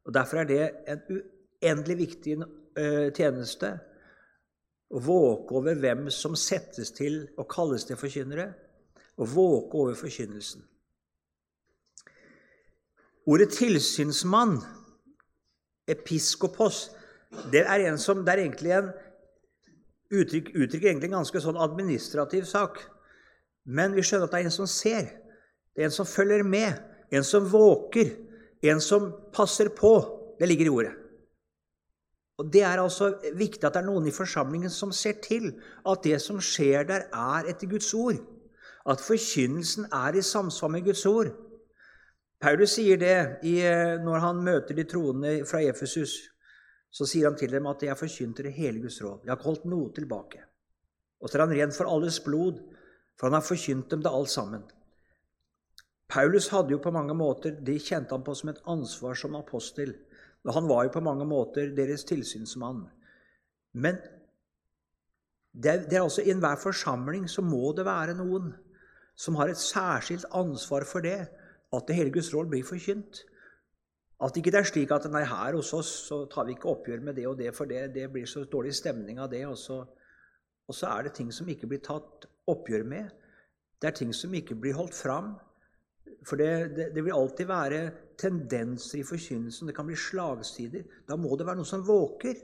Og 0.03 0.15
Derfor 0.17 0.41
er 0.41 0.49
det 0.49 0.63
en 0.89 1.03
uendelig 1.07 1.97
viktig 2.01 2.39
Eh, 2.79 3.13
tjeneste 3.13 3.79
våke 4.89 5.53
over 5.53 5.77
hvem 5.77 6.07
som 6.13 6.35
settes 6.37 6.91
til 6.97 7.21
og 7.37 7.47
kalles 7.51 7.85
til 7.85 7.99
forkynnere. 7.99 8.49
Å 9.19 9.27
våke 9.27 9.77
over 9.77 9.97
forkynnelsen. 9.99 10.63
Ordet 13.29 13.51
tilsynsmann, 13.53 14.57
episkopos, 15.89 16.87
det 17.51 17.61
er, 17.61 17.83
en 17.85 17.99
som, 18.01 18.23
det 18.25 18.33
er 18.33 18.41
egentlig 18.45 18.71
en 18.73 18.87
uttrykk, 20.09 20.53
uttrykker 20.55 20.89
egentlig 20.89 21.11
en 21.11 21.19
ganske 21.19 21.41
sånn 21.43 21.59
administrativ 21.61 22.47
sak. 22.49 22.79
Men 23.69 23.93
vi 23.93 24.01
skjønner 24.01 24.25
at 24.25 24.33
det 24.33 24.39
er 24.39 24.49
en 24.49 24.55
som 24.55 24.69
ser, 24.71 25.11
det 25.75 25.83
er 25.83 25.91
en 25.91 25.97
som 25.99 26.09
følger 26.09 26.41
med, 26.47 26.79
en 27.13 27.25
som 27.27 27.45
våker, 27.51 28.15
en 28.65 28.81
som 28.81 29.11
passer 29.35 29.69
på. 29.75 29.93
Det 30.39 30.47
ligger 30.49 30.69
i 30.69 30.73
ordet. 30.73 30.95
Og 32.39 32.53
Det 32.53 32.61
er 32.63 32.79
altså 32.79 33.11
viktig 33.35 33.65
at 33.67 33.75
det 33.75 33.81
er 33.81 33.89
noen 33.89 34.07
i 34.07 34.15
forsamlingen 34.15 34.71
som 34.71 34.93
ser 34.95 35.17
til 35.23 35.51
at 35.83 36.03
det 36.05 36.21
som 36.23 36.39
skjer 36.39 36.87
der, 36.87 37.09
er 37.11 37.49
etter 37.51 37.67
Guds 37.67 37.91
ord. 37.93 38.21
At 38.87 39.03
forkynnelsen 39.03 39.89
er 39.91 40.15
i 40.15 40.23
samsvar 40.23 40.71
med 40.71 40.85
Guds 40.87 41.03
ord. 41.05 41.33
Paulus 42.39 42.77
sier 42.77 42.97
det 42.97 43.17
i, 43.43 43.59
eh, 43.59 43.99
når 43.99 44.23
han 44.23 44.43
møter 44.43 44.75
de 44.75 44.85
troende 44.87 45.33
fra 45.45 45.59
Efesus. 45.59 46.15
Så 46.89 47.05
sier 47.05 47.27
han 47.27 47.37
til 47.37 47.51
dem 47.51 47.67
at 47.67 47.83
'jeg 47.83 47.89
har 47.89 48.43
det 48.43 48.53
hele 48.53 48.81
Guds 48.81 49.01
råd'. 49.01 49.19
'Jeg 49.23 49.29
har 49.29 49.35
ikke 49.35 49.43
holdt 49.43 49.65
noe 49.65 49.91
tilbake'. 49.91 50.43
Og 51.21 51.29
så 51.29 51.37
er 51.37 51.45
han 51.45 51.55
ren 51.55 51.71
for 51.71 51.95
alles 51.95 52.19
blod, 52.19 52.53
for 53.19 53.27
han 53.27 53.33
har 53.33 53.41
forkynt 53.41 53.91
dem 53.91 54.01
det 54.01 54.11
alt 54.13 54.29
sammen. 54.29 54.63
Paulus 56.09 56.47
hadde 56.47 56.71
jo 56.71 56.77
på 56.77 56.91
mange 56.91 57.13
måter, 57.13 57.51
De 57.51 57.79
kjente 57.79 58.11
han 58.11 58.23
på 58.23 58.33
som 58.33 58.49
et 58.49 58.61
ansvar 58.65 59.13
som 59.13 59.35
apostel. 59.35 59.93
Han 60.47 60.69
var 60.69 60.85
jo 60.85 60.93
på 60.95 61.03
mange 61.03 61.25
måter 61.27 61.73
deres 61.75 62.05
tilsynsmann. 62.07 62.85
Men 63.73 63.99
det 65.53 65.71
er, 65.71 65.83
det 65.89 65.97
er 65.97 66.05
altså 66.05 66.23
i 66.23 66.31
enhver 66.31 66.59
forsamling 66.61 67.27
så 67.29 67.43
må 67.43 67.73
det 67.75 67.85
være 67.85 68.15
noen 68.17 68.53
som 69.19 69.35
har 69.35 69.51
et 69.51 69.59
særskilt 69.59 70.29
ansvar 70.31 70.85
for 70.87 71.03
det, 71.03 71.27
at 71.75 71.87
det 71.87 71.97
hele 71.97 72.13
Guds 72.13 72.31
råd 72.33 72.47
blir 72.49 72.63
forkynt. 72.63 73.25
At 74.23 74.37
ikke 74.37 74.51
det 74.51 74.61
er 74.61 74.67
slik 74.67 74.91
at 74.91 75.07
nei, 75.11 75.25
her 75.27 75.55
hos 75.55 75.73
oss 75.75 75.91
så 76.07 76.23
tar 76.31 76.47
vi 76.47 76.55
ikke 76.55 76.71
oppgjør 76.71 77.03
med 77.03 77.15
det 77.19 77.27
og 77.27 77.37
det, 77.39 77.51
for 77.55 77.69
det, 77.69 77.89
det 77.95 78.07
blir 78.11 78.27
så 78.27 78.45
dårlig 78.51 78.73
stemning 78.75 79.19
av 79.19 79.29
det. 79.31 79.45
Og 79.47 79.57
så, 79.59 79.81
og 80.67 80.75
så 80.75 80.89
er 80.91 81.07
det 81.07 81.13
ting 81.19 81.31
som 81.35 81.47
ikke 81.51 81.69
blir 81.71 81.83
tatt 81.83 82.27
oppgjør 82.51 82.83
med. 82.87 83.11
Det 83.79 83.91
er 83.91 83.95
ting 83.95 84.11
som 84.15 84.33
ikke 84.35 84.57
blir 84.59 84.75
holdt 84.75 84.95
fram. 84.95 85.37
For 86.27 86.39
det, 86.39 86.75
det, 86.75 86.89
det, 86.95 87.03
vil 87.03 87.15
alltid 87.15 87.47
være 87.47 87.81
tendenser 88.19 88.99
i 88.99 89.07
forkynnelsen. 89.07 89.69
Det 89.69 89.75
kan 89.75 89.87
bli 89.87 89.95
slagsider. 89.95 90.83
Da 91.07 91.15
må 91.15 91.35
det 91.37 91.47
være 91.47 91.61
noen 91.61 91.69
som 91.69 91.85
våker 91.87 92.35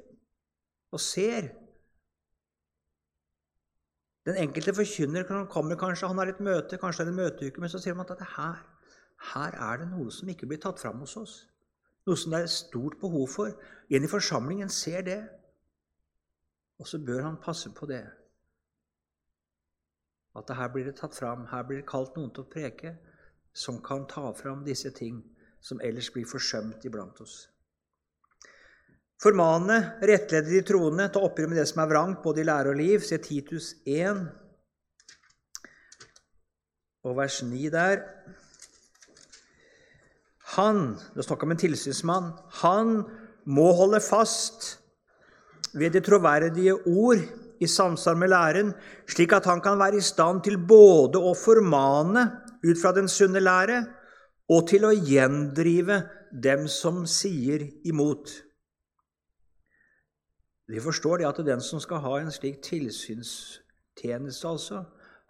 og 0.96 1.02
ser. 1.04 1.50
Den 4.26 4.40
enkelte 4.42 4.74
forkynner 4.74 5.28
kommer 5.52 5.78
kanskje, 5.78 6.08
han 6.08 6.18
har 6.18 6.32
et 6.32 6.40
møte, 6.42 6.80
kanskje 6.82 7.06
det 7.06 7.12
er 7.12 7.14
en 7.14 7.20
møteuke, 7.20 7.62
men 7.62 7.70
så 7.70 7.82
sier 7.82 7.98
man 7.98 8.10
at 8.10 8.24
her, 8.38 8.64
her 9.34 9.58
er 9.68 9.84
det 9.84 9.90
noe 9.92 10.14
som 10.14 10.32
ikke 10.32 10.48
blir 10.50 10.62
tatt 10.64 10.82
fram 10.82 11.04
hos 11.04 11.18
oss. 11.22 11.36
Noe 12.08 12.18
som 12.18 12.34
det 12.34 12.40
er 12.42 12.54
stort 12.54 12.98
behov 13.02 13.28
for. 13.34 13.54
En 13.90 14.08
i 14.08 14.10
forsamlingen 14.10 14.72
ser 14.74 15.06
det, 15.06 15.20
og 16.80 16.90
så 16.90 17.00
bør 17.06 17.22
han 17.28 17.42
passe 17.44 17.70
på 17.76 17.86
det. 17.92 18.04
At 20.36 20.50
her 20.58 20.72
blir 20.74 20.90
det 20.90 20.98
tatt 20.98 21.16
fram, 21.16 21.46
her 21.52 21.64
blir 21.64 21.84
det 21.84 21.90
kalt 21.90 22.18
noen 22.18 22.34
til 22.34 22.44
å 22.44 22.52
preke 22.52 22.96
som 23.56 23.80
kan 23.82 24.04
ta 24.08 24.34
fram 24.36 24.64
disse 24.66 24.92
ting 24.92 25.22
som 25.64 25.80
ellers 25.82 26.12
blir 26.14 26.28
forsømt 26.28 26.84
iblant 26.86 27.22
oss. 27.24 27.48
Formane, 29.24 29.78
rettlede 30.04 30.52
de 30.52 30.62
troende, 30.68 31.08
ta 31.10 31.22
oppgjør 31.24 31.50
med 31.50 31.62
det 31.62 31.70
som 31.72 31.82
er 31.82 31.90
vrangt, 31.90 32.22
både 32.24 32.44
i 32.44 32.48
lære 32.50 32.74
og 32.74 32.80
liv. 32.82 33.00
Se 33.02 33.18
Titus 33.24 33.72
1 33.88 34.26
og 37.06 37.16
vers 37.18 37.40
9 37.46 37.70
der. 37.74 38.04
Han 40.56 40.98
Det 41.14 41.24
er 41.24 41.28
snakk 41.30 41.44
om 41.44 41.56
en 41.56 41.64
tilsynsmann. 41.64 42.34
Han 42.62 43.04
må 43.46 43.72
holde 43.74 44.04
fast 44.04 44.76
ved 45.74 45.96
det 45.96 46.06
troverdige 46.06 46.76
ord 46.76 47.24
i 47.60 47.68
samsvar 47.68 48.16
med 48.20 48.30
læren, 48.30 48.74
slik 49.08 49.34
at 49.34 49.46
han 49.46 49.62
kan 49.62 49.80
være 49.80 49.98
i 49.98 50.04
stand 50.04 50.44
til 50.44 50.58
både 50.58 51.20
å 51.20 51.34
formane 51.36 52.26
ut 52.66 52.82
fra 52.82 52.92
den 52.96 53.08
sunne 53.12 53.42
lære, 53.44 53.84
og 54.50 54.68
til 54.70 54.86
å 54.86 54.94
gjendrive 54.94 56.02
dem 56.32 56.68
som 56.70 57.06
sier 57.10 57.66
imot. 57.88 58.30
Vi 60.70 60.82
forstår 60.82 61.22
det 61.22 61.30
at 61.30 61.42
den 61.46 61.62
som 61.62 61.82
skal 61.82 62.02
ha 62.02 62.16
en 62.20 62.34
slik 62.34 62.62
tilsynstjeneste, 62.66 64.48
altså, 64.50 64.84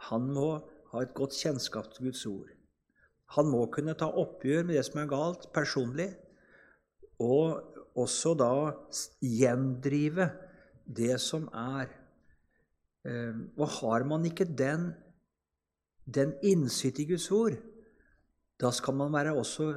han 0.10 0.27
må 0.32 0.50
ha 0.92 1.04
et 1.04 1.15
godt 1.15 1.36
kjennskap 1.36 1.92
til 1.92 2.10
Guds 2.10 2.25
ord. 2.30 2.51
Han 3.36 3.50
må 3.51 3.65
kunne 3.74 3.96
ta 4.00 4.08
oppgjør 4.08 4.68
med 4.68 4.77
det 4.77 4.86
som 4.88 5.01
er 5.01 5.12
galt, 5.12 5.50
personlig, 5.56 6.12
og 7.20 7.75
også 7.96 8.36
da 8.39 8.51
gjendrive 9.24 10.30
det 10.86 11.15
som 11.24 11.48
er. 11.51 11.89
Eh, 13.08 13.36
og 13.58 13.68
har 13.80 14.06
man 14.08 14.25
ikke 14.27 14.48
den 14.48 14.92
den 16.06 16.36
innsikt 16.46 17.00
i 17.00 17.08
Guds 17.10 17.32
ord, 17.32 17.58
da 18.62 18.72
skal 18.72 18.96
man 18.96 19.14
være 19.14 19.34
også 19.36 19.72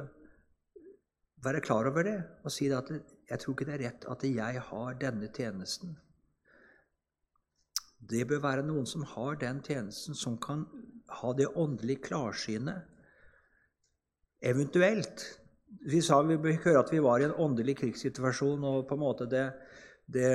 være 1.43 1.61
klar 1.63 1.87
over 1.89 2.03
det 2.03 2.17
og 2.43 2.51
si 2.51 2.69
at 2.71 2.91
jeg 3.29 3.39
tror 3.39 3.55
ikke 3.55 3.67
det 3.67 3.75
er 3.75 3.83
rett 3.87 4.05
at 4.11 4.23
jeg 4.27 4.61
har 4.69 4.99
denne 5.01 5.29
tjenesten. 5.33 5.97
Det 7.99 8.25
bør 8.27 8.41
være 8.43 8.63
noen 8.65 8.87
som 8.87 9.03
har 9.03 9.37
den 9.41 9.59
tjenesten, 9.65 10.15
som 10.15 10.37
kan 10.41 10.63
ha 11.19 11.33
det 11.33 11.49
åndelige 11.55 12.05
klarsynet. 12.09 12.87
Eventuelt 14.41 15.27
Vi 15.85 15.99
sa 16.01 16.21
vi 16.25 16.33
bør 16.41 16.55
høre 16.63 16.79
at 16.79 16.91
vi 16.91 16.99
var 16.99 17.21
i 17.21 17.27
en 17.27 17.35
åndelig 17.37 17.75
krigssituasjon, 17.77 18.63
og 18.63 18.87
på 18.89 18.95
en 18.95 19.01
måte 19.03 19.27
det, 19.29 19.43
det, 20.09 20.31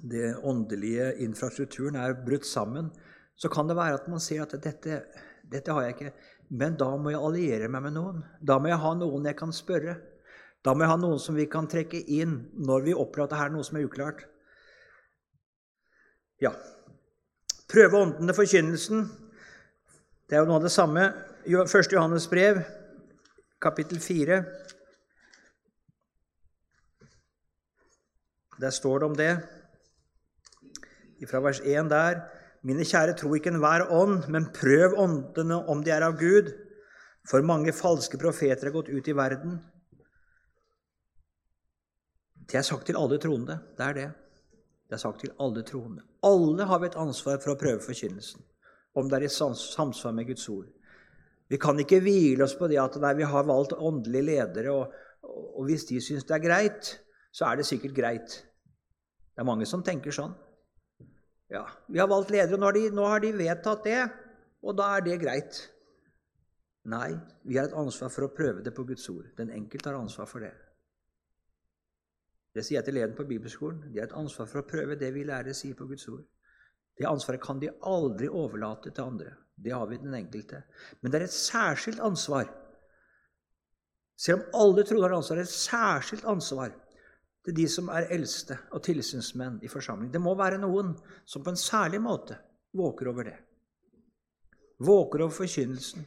det 0.00 0.30
åndelige 0.48 1.10
infrastrukturen 1.26 1.98
er 2.00 2.16
brutt 2.24 2.46
sammen 2.48 2.88
så 3.38 3.48
kan 3.52 3.68
det 3.70 3.76
være 3.78 4.00
at 4.00 4.08
man 4.10 4.22
ser 4.22 4.42
at 4.42 4.56
dette, 4.62 5.02
dette 5.46 5.74
har 5.74 5.84
jeg 5.86 5.94
ikke, 5.94 6.12
men 6.58 6.76
da 6.80 6.88
må 6.98 7.12
jeg 7.12 7.22
alliere 7.22 7.68
meg 7.70 7.84
med 7.86 7.94
noen. 7.94 8.22
Da 8.42 8.56
må 8.58 8.70
jeg 8.70 8.80
ha 8.82 8.94
noen 8.98 9.28
jeg 9.28 9.38
kan 9.38 9.52
spørre. 9.54 9.94
Da 10.64 10.74
må 10.74 10.82
jeg 10.82 10.90
ha 10.90 10.96
noen 10.98 11.20
som 11.22 11.36
vi 11.38 11.46
kan 11.50 11.68
trekke 11.70 12.00
inn 12.18 12.40
når 12.58 12.88
vi 12.88 12.96
opplever 12.96 13.28
at 13.28 13.34
det 13.34 13.42
er 13.44 13.52
noe 13.54 13.66
som 13.66 13.78
er 13.78 13.86
uklart. 13.86 14.24
Ja. 16.42 16.50
Prøve 17.70 18.00
åndene 18.00 18.34
forkynnelsen. 18.34 19.04
Det 20.28 20.36
er 20.36 20.42
jo 20.42 20.48
noe 20.48 20.58
av 20.58 20.66
det 20.66 20.74
samme. 20.74 21.04
1. 21.48 21.92
Johannes 21.94 22.26
brev, 22.28 22.58
kapittel 23.62 24.00
4. 24.02 24.40
Der 28.58 28.74
står 28.74 28.98
det 28.98 29.06
om 29.06 29.14
det, 29.16 29.30
fra 31.30 31.40
vers 31.44 31.62
1 31.62 31.92
der. 31.92 32.37
Mine 32.68 32.84
kjære, 32.84 33.14
tro 33.16 33.30
ikke 33.32 33.48
enhver 33.54 33.86
ånd, 33.96 34.26
men 34.28 34.50
prøv 34.52 34.98
åndene 35.00 35.56
om 35.72 35.80
de 35.84 35.92
er 35.94 36.04
av 36.04 36.18
Gud. 36.20 36.50
For 37.28 37.44
mange 37.44 37.72
falske 37.72 38.20
profeter 38.20 38.68
er 38.68 38.74
gått 38.74 38.90
ut 38.92 39.08
i 39.08 39.14
verden. 39.16 39.54
Det 42.48 42.58
er 42.60 42.66
sagt 42.66 42.88
til 42.88 42.98
alle 43.00 43.16
troende. 43.20 43.56
Det 43.76 43.86
er 43.86 43.96
det. 43.96 44.08
Det 44.88 44.96
er 44.96 45.00
sagt 45.00 45.22
til 45.24 45.32
alle 45.40 45.62
troende. 45.68 46.04
Alle 46.24 46.66
har 46.68 46.80
vi 46.82 46.88
et 46.90 46.98
ansvar 47.00 47.40
for 47.40 47.54
å 47.54 47.60
prøve 47.60 47.84
forkynnelsen, 47.84 48.44
om 48.96 49.08
det 49.08 49.18
er 49.18 49.26
i 49.28 49.32
samsvar 49.32 50.12
med 50.16 50.28
Guds 50.28 50.48
ord. 50.52 50.68
Vi 51.48 51.56
kan 51.60 51.80
ikke 51.80 52.00
hvile 52.04 52.44
oss 52.44 52.56
på 52.56 52.68
det 52.68 52.80
at 52.80 52.96
nei, 53.00 53.14
vi 53.16 53.28
har 53.28 53.48
valgt 53.48 53.72
åndelige 53.76 54.28
ledere, 54.28 54.72
og, 54.72 54.92
og 55.24 55.68
hvis 55.68 55.86
de 55.88 56.00
syns 56.04 56.28
det 56.28 56.36
er 56.36 56.44
greit, 56.44 56.92
så 57.32 57.48
er 57.48 57.60
det 57.60 57.68
sikkert 57.68 57.96
greit. 57.96 58.36
Det 59.32 59.44
er 59.44 59.48
mange 59.48 59.68
som 59.68 59.84
tenker 59.84 60.12
sånn. 60.12 60.36
Ja, 61.48 61.64
Vi 61.86 61.98
har 61.98 62.08
valgt 62.08 62.30
ledere, 62.30 62.60
nå 62.60 62.68
har, 62.68 62.76
de, 62.76 62.90
nå 62.92 63.04
har 63.08 63.20
de 63.24 63.32
vedtatt 63.32 63.84
det, 63.88 64.00
og 64.60 64.76
da 64.76 64.90
er 64.96 65.04
det 65.06 65.20
greit. 65.22 65.60
Nei, 66.88 67.12
vi 67.48 67.56
har 67.56 67.68
et 67.68 67.76
ansvar 67.76 68.12
for 68.12 68.26
å 68.26 68.32
prøve 68.32 68.64
det 68.64 68.74
på 68.76 68.84
Guds 68.88 69.08
ord. 69.12 69.30
Den 69.36 69.52
enkelte 69.56 69.90
har 69.90 70.00
ansvar 70.00 70.28
for 70.28 70.44
det. 70.44 70.52
Det 72.56 72.64
sier 72.64 72.78
jeg 72.78 72.88
til 72.88 72.96
lederen 72.98 73.16
på 73.16 73.26
bibelskolen. 73.28 73.80
De 73.92 74.00
har 74.00 74.08
et 74.08 74.16
ansvar 74.16 74.48
for 74.50 74.60
å 74.60 74.68
prøve 74.68 74.96
det 75.00 75.10
vi 75.14 75.24
lærer 75.28 75.56
sier 75.56 75.76
på 75.78 75.86
Guds 75.88 76.08
ord. 76.12 76.24
Det 76.98 77.06
ansvaret 77.06 77.42
kan 77.44 77.60
de 77.62 77.70
aldri 77.86 78.28
overlate 78.28 78.90
til 78.90 79.04
andre. 79.04 79.34
Det 79.54 79.72
har 79.74 79.86
vi 79.86 80.00
den 80.00 80.16
enkelte. 80.18 80.62
Men 81.00 81.12
det 81.12 81.20
er 81.20 81.26
et 81.28 81.36
særskilt 81.36 82.00
ansvar. 82.02 82.48
Selv 84.18 84.42
om 84.42 84.64
alle 84.64 84.84
tror 84.86 85.04
har 85.06 85.16
ansvar, 85.16 85.38
er 85.38 85.46
et 85.46 85.54
særskilt 85.54 86.26
ansvar 86.26 86.72
til 87.48 87.56
de 87.56 87.64
som 87.72 87.86
er 87.88 88.10
eldste 88.12 88.58
og 88.76 88.82
tilsynsmenn 88.84 89.62
i 89.64 89.70
forsamlingen. 89.72 90.12
Det 90.12 90.20
må 90.20 90.34
være 90.36 90.60
noen 90.60 90.92
som 91.24 91.44
på 91.44 91.54
en 91.54 91.60
særlig 91.60 92.00
måte 92.04 92.36
våker 92.76 93.08
over 93.08 93.30
det. 93.30 93.36
Våker 94.84 95.24
over 95.24 95.32
forkynnelsen, 95.32 96.04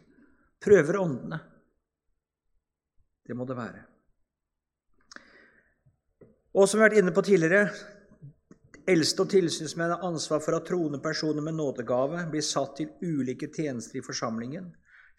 prøver 0.61 0.99
åndene. 1.01 1.39
Det 3.25 3.37
må 3.37 3.47
det 3.49 3.57
være. 3.57 3.81
Og 6.53 6.67
som 6.67 6.77
vi 6.77 6.83
har 6.83 6.91
vært 6.91 7.01
inne 7.01 7.15
på 7.15 7.25
tidligere 7.25 7.65
Eldste 8.91 9.21
og 9.23 9.29
tilsynsmenn 9.29 9.91
har 9.93 10.05
ansvar 10.07 10.41
for 10.41 10.57
at 10.57 10.65
troende 10.65 10.97
personer 11.01 11.43
med 11.45 11.53
nådegave 11.53 12.23
blir 12.31 12.41
satt 12.43 12.79
til 12.79 12.89
ulike 13.05 13.51
tjenester 13.53 13.99
i 13.99 14.05
forsamlingen, 14.05 14.71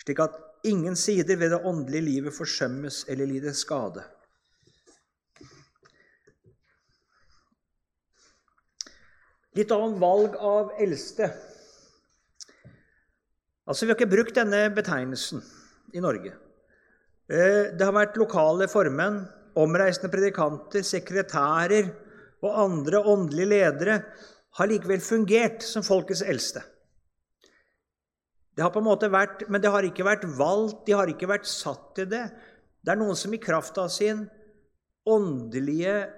slik 0.02 0.18
at 0.22 0.34
ingen 0.66 0.98
sider 0.98 1.38
ved 1.38 1.54
det 1.54 1.62
åndelige 1.62 2.08
livet 2.08 2.34
forsømmes 2.34 3.04
eller 3.08 3.30
lider 3.30 3.54
skade. 3.54 4.02
Litt 9.58 9.72
om 9.74 9.98
valg 10.00 10.36
av 10.40 10.72
eldste. 10.80 11.28
Altså, 13.68 13.84
Vi 13.84 13.92
har 13.92 13.98
ikke 13.98 14.14
brukt 14.14 14.34
denne 14.36 14.64
betegnelsen 14.74 15.42
i 15.92 16.00
Norge. 16.00 16.32
Eh, 17.28 17.72
det 17.76 17.84
har 17.84 17.92
vært 17.92 18.16
lokale 18.16 18.68
formenn, 18.68 19.22
omreisende 19.54 20.10
predikanter, 20.10 20.82
sekretærer 20.82 21.92
og 22.42 22.58
andre 22.64 23.02
åndelige 23.04 23.50
ledere 23.52 23.98
har 24.58 24.68
likevel 24.68 25.00
fungert 25.04 25.62
som 25.64 25.84
folkets 25.84 26.24
eldste. 26.24 26.62
Det 28.56 28.64
har 28.64 28.72
på 28.72 28.82
en 28.82 28.88
måte 28.88 29.08
vært, 29.08 29.48
Men 29.48 29.60
det 29.60 29.70
har 29.70 29.82
ikke 29.82 30.04
vært 30.04 30.24
valgt, 30.36 30.86
de 30.86 30.92
har 30.92 31.08
ikke 31.08 31.28
vært 31.28 31.46
satt 31.46 31.94
til 31.94 32.06
det. 32.06 32.30
Det 32.84 32.92
er 32.92 33.00
noen 33.00 33.16
som 33.16 33.32
i 33.32 33.40
kraft 33.40 33.78
av 33.78 33.88
sin 33.88 34.28
åndelige 35.08 36.10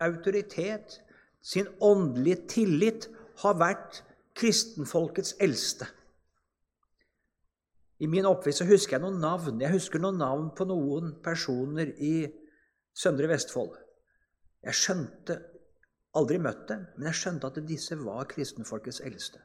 autoritet, 0.00 1.00
sin 1.42 1.68
åndelige 1.82 2.46
tillit, 2.54 3.08
har 3.42 3.58
vært 3.58 4.02
kristenfolkets 4.38 5.34
eldste. 5.42 5.88
I 8.02 8.08
min 8.10 8.26
oppvekst 8.26 8.64
husker 8.66 8.96
jeg 8.96 9.04
noen 9.04 9.20
navn. 9.22 9.60
Jeg 9.62 9.74
husker 9.74 10.02
noen 10.02 10.18
navn 10.18 10.50
på 10.56 10.66
noen 10.66 11.16
personer 11.22 11.92
i 12.02 12.26
Søndre 12.94 13.30
Vestfold. 13.30 13.74
Jeg 14.62 14.78
skjønte 14.78 15.38
Aldri 16.18 16.36
møtt 16.44 16.66
dem, 16.68 16.82
men 16.98 17.08
jeg 17.08 17.16
skjønte 17.22 17.48
at 17.48 17.58
disse 17.64 17.96
var 17.96 18.26
kristenfolkets 18.28 19.00
eldste. 19.00 19.40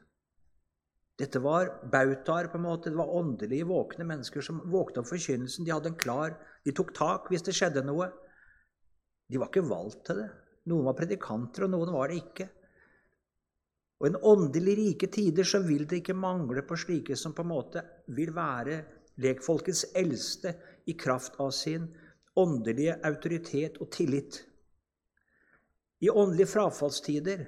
Dette 1.18 1.40
var 1.42 1.70
bautaer, 1.90 2.50
på 2.52 2.58
en 2.58 2.66
måte. 2.66 2.90
Det 2.92 2.98
var 2.98 3.14
åndelige, 3.16 3.66
våkne 3.66 4.04
mennesker 4.06 4.44
som 4.44 4.60
våkna 4.70 5.00
opp 5.00 5.08
forkynnelsen. 5.08 5.64
De 5.64 5.72
hadde 5.72 5.94
en 5.94 5.98
klar 5.98 6.36
De 6.66 6.74
tok 6.76 6.92
tak 6.94 7.30
hvis 7.32 7.46
det 7.46 7.54
skjedde 7.56 7.82
noe. 7.86 8.10
De 9.32 9.40
var 9.40 9.48
ikke 9.48 9.64
valgt 9.70 10.04
til 10.06 10.20
det. 10.20 10.28
Noen 10.68 10.88
var 10.88 10.96
predikanter, 10.98 11.64
og 11.66 11.72
noen 11.72 11.92
var 11.94 12.10
det 12.10 12.20
ikke. 12.22 12.48
Og 13.98 14.06
I 14.06 14.10
en 14.12 14.20
åndelig 14.30 14.76
rike 14.78 15.08
tider 15.10 15.46
så 15.48 15.62
vil 15.64 15.86
det 15.88 16.02
ikke 16.02 16.14
mangle 16.14 16.62
på 16.66 16.78
slike 16.78 17.16
som 17.18 17.34
på 17.34 17.42
en 17.42 17.50
måte 17.50 17.82
vil 18.14 18.30
være 18.36 18.78
lekfolkets 19.18 19.88
eldste 19.98 20.54
i 20.86 20.94
kraft 20.98 21.38
av 21.42 21.50
sin 21.56 21.88
åndelige 22.38 22.98
autoritet 23.08 23.80
og 23.82 23.90
tillit. 23.90 24.38
I 25.98 26.10
åndelige 26.10 26.52
frafallstider 26.52 27.46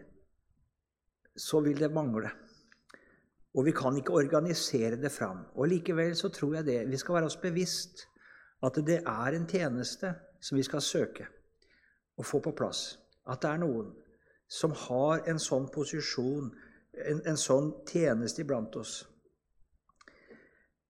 så 1.39 1.61
vil 1.63 1.79
det 1.79 1.93
mangle. 1.95 2.33
Og 3.55 3.67
vi 3.67 3.75
kan 3.75 3.97
ikke 3.99 4.15
organisere 4.19 4.99
det 4.99 5.13
fram. 5.15 5.45
Og 5.55 5.71
Likevel 5.71 6.17
så 6.19 6.29
tror 6.35 6.59
jeg 6.59 6.67
det. 6.67 6.81
Vi 6.91 6.99
skal 6.99 7.15
være 7.19 7.31
oss 7.31 7.39
bevisst 7.39 8.07
at 8.63 8.79
det 8.87 9.01
er 9.07 9.37
en 9.37 9.47
tjeneste 9.49 10.13
som 10.43 10.59
vi 10.59 10.67
skal 10.67 10.83
søke 10.83 11.27
å 12.19 12.27
få 12.27 12.43
på 12.45 12.53
plass. 12.57 13.00
At 13.27 13.43
det 13.43 13.51
er 13.51 13.63
noen 13.63 13.93
som 14.51 14.73
har 14.87 15.23
en 15.31 15.39
sånn 15.39 15.69
posisjon, 15.71 16.49
en, 17.07 17.21
en 17.29 17.39
sånn 17.39 17.71
tjeneste 17.87 18.43
iblant 18.43 18.75
oss. 18.81 18.97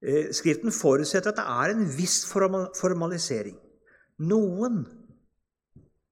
Eh, 0.00 0.30
Skriften 0.32 0.72
forutsetter 0.72 1.34
at 1.34 1.40
det 1.42 1.44
er 1.44 1.74
en 1.74 1.84
viss 1.92 2.22
formalisering. 2.30 3.58
Noen 4.30 4.84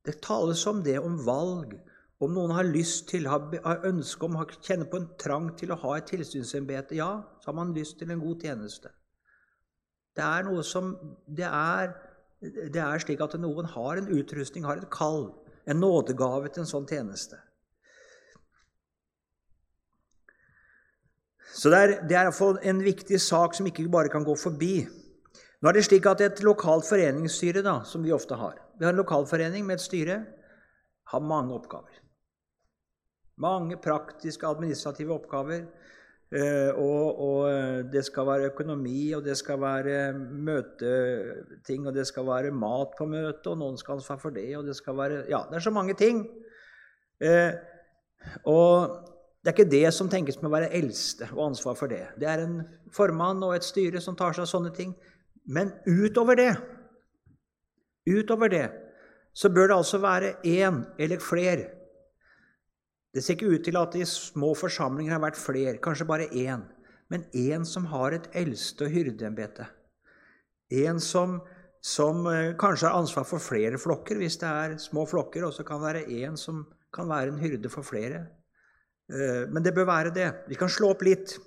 det 0.08 0.20
tales 0.24 0.66
om 0.66 0.82
det, 0.84 0.98
om 0.98 1.18
valg. 1.24 1.74
Om 2.18 2.32
noen 2.34 2.54
har 2.56 2.66
lyst 2.66 3.10
til, 3.12 3.28
har 3.28 3.84
ønske 3.86 4.26
om, 4.26 4.38
kjenner 4.64 4.88
på 4.90 4.98
en 4.98 5.10
trang 5.20 5.50
til 5.58 5.70
å 5.70 5.78
ha 5.84 5.98
et 5.98 6.08
tilsynsembete, 6.10 6.96
ja, 6.98 7.10
så 7.38 7.50
har 7.50 7.58
man 7.60 7.74
lyst 7.76 7.98
til 8.00 8.10
en 8.10 8.22
god 8.22 8.42
tjeneste. 8.42 8.90
Det 10.16 10.24
er 10.24 10.48
noe 10.48 10.64
som 10.66 10.94
det 11.28 11.46
er, 11.46 11.92
det 12.40 12.80
er 12.82 13.04
slik 13.04 13.20
at 13.22 13.36
noen 13.38 13.68
har 13.70 14.00
en 14.00 14.10
utrustning, 14.16 14.66
har 14.66 14.80
et 14.80 14.90
kall, 14.90 15.28
en 15.68 15.80
nådegave 15.82 16.48
til 16.48 16.64
en 16.64 16.70
sånn 16.70 16.88
tjeneste. 16.88 17.38
Så 21.58 21.72
det 21.72 21.78
er, 21.78 21.92
det 22.06 22.16
er 22.16 22.68
en 22.70 22.80
viktig 22.84 23.18
sak 23.20 23.56
som 23.56 23.66
ikke 23.66 23.88
bare 23.90 24.12
kan 24.12 24.24
gå 24.26 24.34
forbi. 24.38 24.86
Nå 25.58 25.70
er 25.70 25.74
det 25.74 25.88
slik 25.88 26.06
at 26.06 26.20
Et 26.22 26.42
lokalt 26.46 26.86
foreningsstyre, 26.86 27.64
da, 27.66 27.80
som 27.84 28.04
vi 28.04 28.14
ofte 28.14 28.36
har 28.38 28.60
Vi 28.78 28.84
har 28.84 28.92
en 28.92 29.00
lokalforening 29.00 29.66
med 29.66 29.74
et 29.74 29.82
styre, 29.82 30.18
har 31.10 31.20
mange 31.20 31.54
oppgaver. 31.54 31.96
Mange 33.36 33.76
praktiske, 33.76 34.46
administrative 34.46 35.14
oppgaver. 35.14 35.64
Eh, 36.28 36.70
og, 36.76 37.20
og, 37.24 37.38
eh, 37.48 37.84
det 37.88 38.02
skal 38.04 38.26
være 38.28 38.50
økonomi, 38.50 39.12
og 39.16 39.24
det 39.24 39.36
skal 39.40 39.60
være 39.62 40.12
møteting, 40.12 41.86
og 41.88 41.94
det 41.96 42.04
skal 42.06 42.26
være 42.28 42.52
mat 42.52 42.92
på 42.98 43.06
møtet, 43.08 43.46
og 43.48 43.56
noen 43.62 43.78
skal 43.80 43.94
ha 43.94 44.02
ansvar 44.02 44.20
for 44.20 44.36
det, 44.36 44.50
og 44.58 44.66
det 44.68 44.76
skal 44.76 44.96
være 44.98 45.22
Ja, 45.30 45.46
det 45.48 45.56
er 45.56 45.64
så 45.64 45.72
mange 45.72 45.96
ting. 45.96 46.26
Eh, 47.24 47.52
og 48.44 49.08
det 49.40 49.54
er 49.54 49.56
ikke 49.56 49.70
det 49.70 49.94
som 49.96 50.10
tenkes 50.12 50.36
med 50.42 50.50
å 50.50 50.56
være 50.58 50.72
eldste 50.76 51.30
og 51.32 51.46
ansvar 51.46 51.78
for 51.78 51.88
det. 51.88 52.04
Det 52.20 52.28
er 52.28 52.44
en 52.44 52.60
formann 52.92 53.40
og 53.46 53.54
et 53.56 53.64
styre 53.64 54.02
som 54.04 54.16
tar 54.18 54.36
seg 54.36 54.44
av 54.44 54.52
sånne 54.52 54.74
ting. 54.76 54.92
Men 55.48 55.72
utover 55.88 56.36
det, 56.36 56.52
utover 58.04 58.52
det, 58.52 58.66
så 59.32 59.48
bør 59.48 59.70
det 59.70 59.78
altså 59.78 60.02
være 60.02 60.34
én 60.44 60.82
eller 61.00 61.24
flere. 61.24 61.77
Det 63.14 63.24
ser 63.24 63.36
ikke 63.38 63.52
ut 63.54 63.64
til 63.64 63.78
at 63.80 63.94
det 63.94 64.04
i 64.04 64.08
små 64.08 64.52
forsamlinger 64.58 65.16
har 65.16 65.22
vært 65.22 65.40
flere, 65.40 65.78
kanskje 65.82 66.06
bare 66.08 66.28
én. 66.28 66.66
Men 67.08 67.24
én 67.32 67.64
som 67.64 67.86
har 67.88 68.12
et 68.12 68.28
eldste- 68.36 68.84
og 68.84 68.92
hyrdeembete. 68.92 69.66
En 70.70 71.00
som, 71.00 71.38
som 71.80 72.26
eh, 72.26 72.54
kanskje 72.60 72.88
har 72.88 72.98
ansvar 72.98 73.24
for 73.24 73.40
flere 73.40 73.80
flokker, 73.80 74.20
hvis 74.20 74.36
det 74.42 74.48
er 74.48 74.76
små 74.78 75.06
flokker. 75.08 75.46
Og 75.48 75.54
så 75.56 75.64
kan 75.64 75.80
det 75.80 75.88
være 75.88 76.06
én 76.20 76.36
som 76.36 76.66
kan 76.92 77.08
være 77.08 77.32
en 77.32 77.40
hyrde 77.40 77.72
for 77.72 77.82
flere. 77.82 78.26
Eh, 79.08 79.48
men 79.48 79.64
det 79.64 79.74
bør 79.74 79.88
være 79.88 80.14
det. 80.14 80.28
Vi 80.48 80.54
kan 80.60 80.68
slå 80.68 80.92
opp 80.92 81.02
litt 81.02 81.38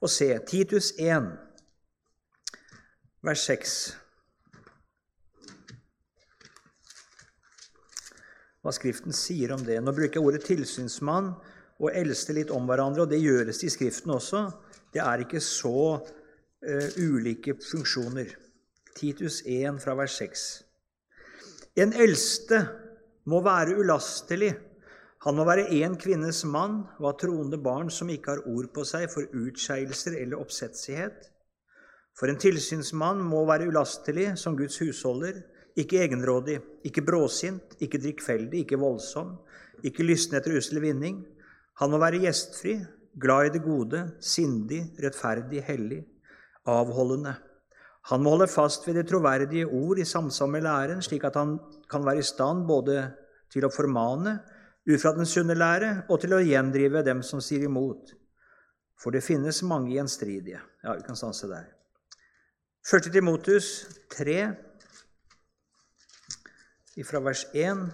og 0.00 0.08
se. 0.08 0.32
Titus 0.48 0.94
1 0.98 1.28
vers 3.22 3.44
6. 3.44 3.99
Hva 8.60 8.72
Skriften 8.76 9.14
sier 9.16 9.54
om 9.54 9.62
det. 9.64 9.78
Nå 9.80 9.94
bruker 9.96 10.20
jeg 10.20 10.26
ordet 10.26 10.44
tilsynsmann 10.44 11.32
og 11.80 11.94
eldste 11.96 12.36
litt 12.36 12.52
om 12.52 12.66
hverandre, 12.68 13.06
og 13.06 13.12
det 13.12 13.22
gjøres 13.22 13.62
i 13.64 13.70
Skriften 13.72 14.12
også. 14.12 14.44
Det 14.92 15.00
er 15.00 15.24
ikke 15.24 15.40
så 15.40 15.74
uh, 15.96 16.88
ulike 17.00 17.56
funksjoner. 17.64 18.34
Titus 18.96 19.40
1 19.48 19.80
fra 19.80 19.94
vers 19.96 20.18
6. 20.20 20.44
En 21.80 21.94
eldste 21.94 22.60
må 23.30 23.40
være 23.46 23.78
ulastelig. 23.80 24.52
Han 25.24 25.36
må 25.36 25.44
være 25.48 25.68
én 25.76 25.96
kvinnes 26.00 26.42
mann, 26.48 26.82
og 26.98 27.10
ha 27.10 27.16
troende 27.20 27.60
barn 27.60 27.90
som 27.92 28.10
ikke 28.12 28.34
har 28.34 28.46
ord 28.48 28.70
på 28.74 28.84
seg 28.88 29.08
for 29.12 29.28
utskeielser 29.36 30.16
eller 30.20 30.40
oppsetsighet. 30.40 31.28
For 32.18 32.28
en 32.28 32.40
tilsynsmann 32.40 33.20
må 33.24 33.44
være 33.48 33.68
ulastelig 33.70 34.34
som 34.40 34.56
Guds 34.58 34.80
husholder, 34.82 35.40
ikke 35.78 36.00
egenrådig, 36.04 36.58
ikke 36.84 37.04
bråsint, 37.06 37.76
ikke 37.80 38.00
drikkfeldig, 38.02 38.64
ikke 38.64 38.80
voldsom, 38.80 39.36
ikke 39.86 40.06
lysten 40.06 40.38
etter 40.38 40.56
usel 40.58 40.80
vinning. 40.82 41.22
Han 41.80 41.92
må 41.92 42.00
være 42.02 42.22
gjestfri, 42.24 42.78
glad 43.20 43.48
i 43.48 43.54
det 43.56 43.62
gode, 43.64 44.02
sindig, 44.22 44.82
rettferdig, 45.02 45.62
hellig, 45.66 46.02
avholdende. 46.68 47.36
Han 48.10 48.22
må 48.24 48.34
holde 48.34 48.48
fast 48.48 48.86
ved 48.88 48.96
det 48.96 49.08
troverdige 49.10 49.66
ord 49.66 49.98
i 50.00 50.08
samsvar 50.08 50.48
med 50.48 50.64
læren, 50.64 51.02
slik 51.04 51.24
at 51.28 51.36
han 51.36 51.58
kan 51.90 52.04
være 52.06 52.22
i 52.22 52.26
stand 52.26 52.64
både 52.68 53.02
til 53.52 53.66
å 53.66 53.72
formane 53.72 54.38
ut 54.88 55.02
fra 55.02 55.12
den 55.16 55.28
sunne 55.28 55.54
lære 55.58 56.06
og 56.08 56.22
til 56.22 56.34
å 56.34 56.40
gjendrive 56.42 57.04
dem 57.06 57.20
som 57.26 57.42
sier 57.44 57.66
imot. 57.68 58.14
For 59.00 59.12
det 59.12 59.24
finnes 59.24 59.62
mange 59.64 59.94
gjenstridige. 59.94 60.60
Ja, 60.84 60.96
vi 60.96 61.04
kan 61.04 61.16
stanse 61.16 61.48
der. 61.48 61.68
1. 62.84 63.12
Timotus 63.12 63.86
3, 64.16 64.36
fra 67.06 67.20
vers 67.24 67.46
1. 67.54 67.84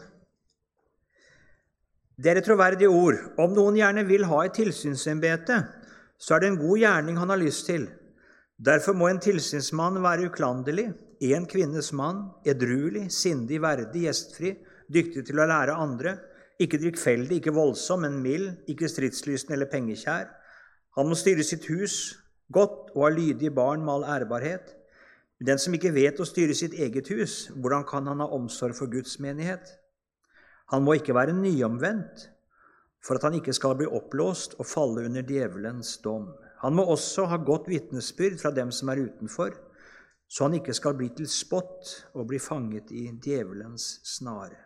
Dere 2.17 2.41
troverdige 2.41 2.89
ord. 2.89 3.19
Om 3.37 3.53
noen 3.57 3.77
gjerne 3.77 4.07
vil 4.09 4.25
ha 4.31 4.43
et 4.45 4.57
tilsynsembete, 4.57 5.59
så 6.17 6.37
er 6.37 6.43
det 6.43 6.53
en 6.53 6.61
god 6.61 6.81
gjerning 6.81 7.19
han 7.21 7.33
har 7.33 7.41
lyst 7.41 7.67
til. 7.69 7.89
Derfor 8.57 8.97
må 8.97 9.11
en 9.11 9.21
tilsynsmann 9.21 10.01
være 10.05 10.31
uklanderlig, 10.31 10.87
en 11.33 11.45
kvinnes 11.49 11.91
mann, 11.97 12.23
edruelig, 12.49 13.11
sindig, 13.13 13.61
verdig, 13.61 14.07
gjestfri, 14.07 14.55
dyktig 14.93 15.27
til 15.29 15.41
å 15.41 15.49
lære 15.49 15.77
andre, 15.77 16.17
ikke 16.61 16.81
drikkfeldig, 16.81 17.41
ikke 17.41 17.53
voldsom, 17.53 18.07
men 18.07 18.21
mild, 18.25 18.49
ikke 18.71 18.89
stridslysten 18.89 19.53
eller 19.53 19.69
pengekjær. 19.69 20.31
Han 20.97 21.11
må 21.11 21.19
styre 21.21 21.45
sitt 21.45 21.69
hus 21.69 22.17
godt 22.53 22.95
og 22.95 23.03
ha 23.05 23.13
lydige 23.13 23.53
barn 23.53 23.85
med 23.85 23.93
all 23.99 24.23
ærbarhet. 24.23 24.73
Den 25.39 25.59
som 25.61 25.75
ikke 25.77 25.93
vet 25.93 26.21
å 26.21 26.25
styre 26.25 26.55
sitt 26.57 26.73
eget 26.73 27.11
hus, 27.13 27.51
hvordan 27.53 27.85
kan 27.89 28.07
han 28.09 28.23
ha 28.25 28.29
omsorg 28.33 28.77
for 28.79 28.89
Guds 28.89 29.19
menighet? 29.21 29.69
Han 30.73 30.83
må 30.83 30.97
ikke 30.97 31.15
være 31.15 31.37
nyomvendt. 31.37 32.31
for 33.07 33.15
at 33.15 33.23
han 33.23 33.37
ikke 33.39 33.53
skal 33.55 33.77
bli 33.79 33.87
oppblåst 33.87 34.57
og 34.59 34.67
falle 34.67 35.05
under 35.07 35.23
djevelens 35.23 35.93
dom. 36.03 36.25
Han 36.65 36.75
må 36.75 36.83
også 36.91 37.29
ha 37.31 37.37
godt 37.39 37.69
vitnesbyrd 37.71 38.41
fra 38.41 38.51
dem 38.51 38.73
som 38.75 38.89
er 38.91 39.05
utenfor, 39.05 39.55
så 40.27 40.49
han 40.49 40.57
ikke 40.59 40.75
skal 40.75 40.97
bli 40.99 41.13
til 41.15 41.29
spott 41.31 41.93
og 42.15 42.27
bli 42.33 42.41
fanget 42.43 42.91
i 42.91 43.05
djevelens 43.23 44.01
snare. 44.17 44.59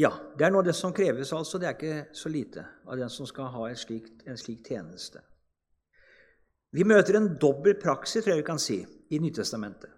Ja, 0.00 0.14
det 0.38 0.46
er 0.46 0.56
av 0.56 0.64
det 0.64 0.74
som 0.74 0.94
kreves, 0.96 1.34
altså. 1.36 1.58
Det 1.60 1.68
er 1.68 1.76
ikke 1.76 2.16
så 2.16 2.32
lite 2.32 2.64
av 2.88 2.96
den 2.96 3.12
som 3.12 3.28
skal 3.28 3.52
ha 3.52 3.68
slikt, 3.76 4.24
en 4.24 4.40
slik 4.40 4.64
tjeneste. 4.64 5.20
Vi 6.72 6.84
møter 6.88 7.18
en 7.18 7.34
dobbel 7.40 7.76
praksis, 7.80 8.24
tror 8.24 8.32
jeg 8.32 8.40
vi 8.40 8.46
kan 8.46 8.60
si, 8.60 8.78
i 9.12 9.18
Nytestamentet. 9.20 9.90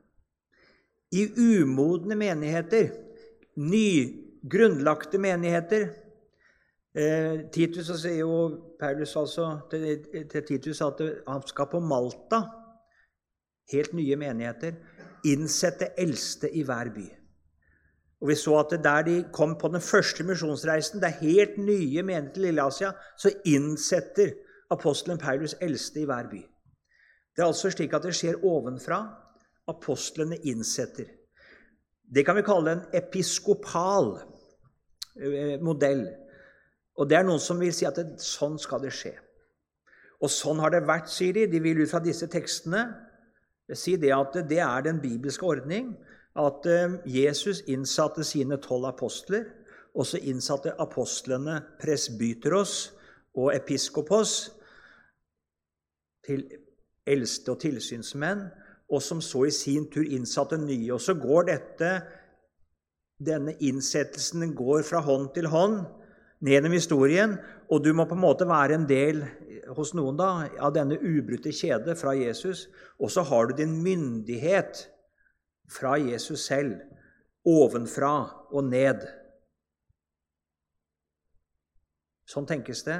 I 1.14 1.28
umodne 1.38 2.16
menigheter, 2.18 2.88
nygrunnlagte 3.62 5.20
menigheter 5.22 5.84
eh, 6.98 7.44
Titus 7.54 7.92
sier 8.00 8.24
jo 8.24 8.38
Paulus 8.80 9.12
altså 9.20 9.44
til, 9.70 9.84
til 10.32 10.46
Titus 10.48 10.80
at 10.82 11.02
han 11.28 11.44
skal 11.46 11.68
på 11.70 11.78
Malta, 11.78 12.40
helt 13.70 13.94
nye 13.94 14.16
menigheter, 14.18 14.74
innsette 15.30 15.92
eldste 15.98 16.50
i 16.50 16.64
hver 16.66 16.90
by. 16.96 17.04
Og 18.24 18.32
vi 18.32 18.34
så 18.40 18.56
at 18.58 18.74
Der 18.84 19.02
de 19.06 19.14
kom 19.32 19.54
på 19.60 19.68
den 19.68 19.80
første 19.80 20.24
misjonsreisen, 20.24 21.00
det 21.00 21.12
er 21.12 21.22
helt 21.22 21.58
nye 21.58 22.02
menigheter 22.02 22.42
i 22.42 22.46
Lilleasia, 22.48 22.90
så 23.16 23.30
innsetter 23.46 24.34
apostelen 24.70 25.18
Paulus 25.18 25.54
eldste 25.60 26.00
i 26.00 26.08
hver 26.10 26.26
by. 26.30 26.42
Det 27.34 27.42
er 27.42 27.50
altså 27.50 27.70
slik 27.72 27.94
at 27.96 28.06
det 28.06 28.14
skjer 28.14 28.42
ovenfra. 28.46 29.00
Apostlene 29.70 30.38
innsetter. 30.46 31.08
Det 32.04 32.24
kan 32.26 32.36
vi 32.36 32.44
kalle 32.46 32.74
en 32.76 32.84
episkopal 32.94 34.12
eh, 35.18 35.56
modell. 35.64 36.04
Og 36.94 37.08
det 37.10 37.18
er 37.18 37.26
noen 37.26 37.42
som 37.42 37.58
vil 37.58 37.74
si 37.74 37.88
at 37.88 37.98
det, 37.98 38.20
sånn 38.22 38.58
skal 38.60 38.82
det 38.84 38.92
skje. 38.94 39.16
Og 40.22 40.30
sånn 40.30 40.60
har 40.62 40.70
det 40.72 40.84
vært, 40.86 41.10
sier 41.10 41.34
de. 41.34 41.48
De 41.50 41.62
vil 41.64 41.82
ut 41.82 41.90
fra 41.90 42.02
disse 42.04 42.28
tekstene 42.30 42.86
si 43.74 43.96
det 43.96 44.12
at 44.14 44.36
det 44.48 44.60
er 44.60 44.84
den 44.84 45.00
bibelske 45.02 45.46
ordning 45.48 45.94
at 46.38 46.66
eh, 46.66 46.98
Jesus 47.08 47.62
innsatte 47.70 48.24
sine 48.26 48.58
tolv 48.62 48.88
apostler, 48.90 49.46
og 49.94 50.06
så 50.06 50.18
innsatte 50.18 50.74
apostlene 50.82 51.60
presbyteros 51.78 52.92
og 53.38 53.52
episkopos 53.54 54.50
til 56.26 56.42
eldste 57.06 57.52
og 57.54 57.60
tilsynsmenn, 57.62 58.46
og 58.92 59.02
som 59.02 59.20
så 59.24 59.46
i 59.48 59.54
sin 59.54 59.88
tur 59.92 60.04
innsatte 60.04 60.58
nye. 60.60 60.92
Og 60.94 61.00
så 61.02 61.16
går 61.18 61.48
dette, 61.50 61.90
denne 63.24 63.54
innsettelsen 63.64 64.52
går 64.56 64.84
fra 64.86 65.00
hånd 65.04 65.30
til 65.36 65.48
hånd 65.52 65.82
ned 66.44 66.52
gjennom 66.52 66.74
historien, 66.76 67.36
og 67.72 67.84
du 67.84 67.92
må 67.96 68.04
på 68.08 68.16
en 68.16 68.24
måte 68.24 68.48
være 68.48 68.76
en 68.76 68.88
del 68.88 69.22
hos 69.76 69.94
noen 69.96 70.18
da, 70.18 70.30
av 70.60 70.74
denne 70.76 70.98
ubrutte 71.00 71.52
kjede 71.54 71.94
fra 71.96 72.12
Jesus. 72.18 72.66
Og 73.00 73.12
så 73.12 73.24
har 73.24 73.48
du 73.48 73.54
din 73.62 73.78
myndighet 73.82 74.84
fra 75.72 75.96
Jesus 75.96 76.44
selv, 76.44 76.76
ovenfra 77.48 78.12
og 78.52 78.68
ned. 78.68 79.06
Sånn 82.28 82.48
tenkes 82.48 82.84
det 82.84 82.98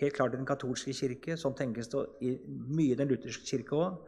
helt 0.00 0.16
klart 0.16 0.34
i 0.34 0.40
den 0.40 0.48
katolske 0.48 0.94
kirke. 0.96 1.36
Sånn 1.38 1.56
tenkes 1.58 1.90
det 1.92 2.02
i 2.24 2.34
mye 2.46 2.94
i 2.94 2.98
den 2.98 3.10
lutherske 3.10 3.46
kirke 3.48 3.78
òg. 3.78 4.00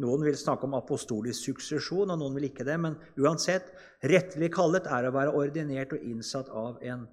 Noen 0.00 0.24
vil 0.24 0.36
snakke 0.38 0.64
om 0.64 0.76
apostolisk 0.78 1.50
suksesjon, 1.50 2.12
og 2.12 2.20
noen 2.20 2.36
vil 2.38 2.48
ikke 2.48 2.64
det. 2.68 2.76
Men 2.80 2.96
uansett, 3.20 3.72
rettelig 4.08 4.52
kallet 4.54 4.86
er 4.88 5.08
å 5.08 5.14
være 5.16 5.34
ordinert 5.36 5.92
og 5.96 6.04
innsatt 6.06 6.48
av 6.56 6.78
en, 6.92 7.04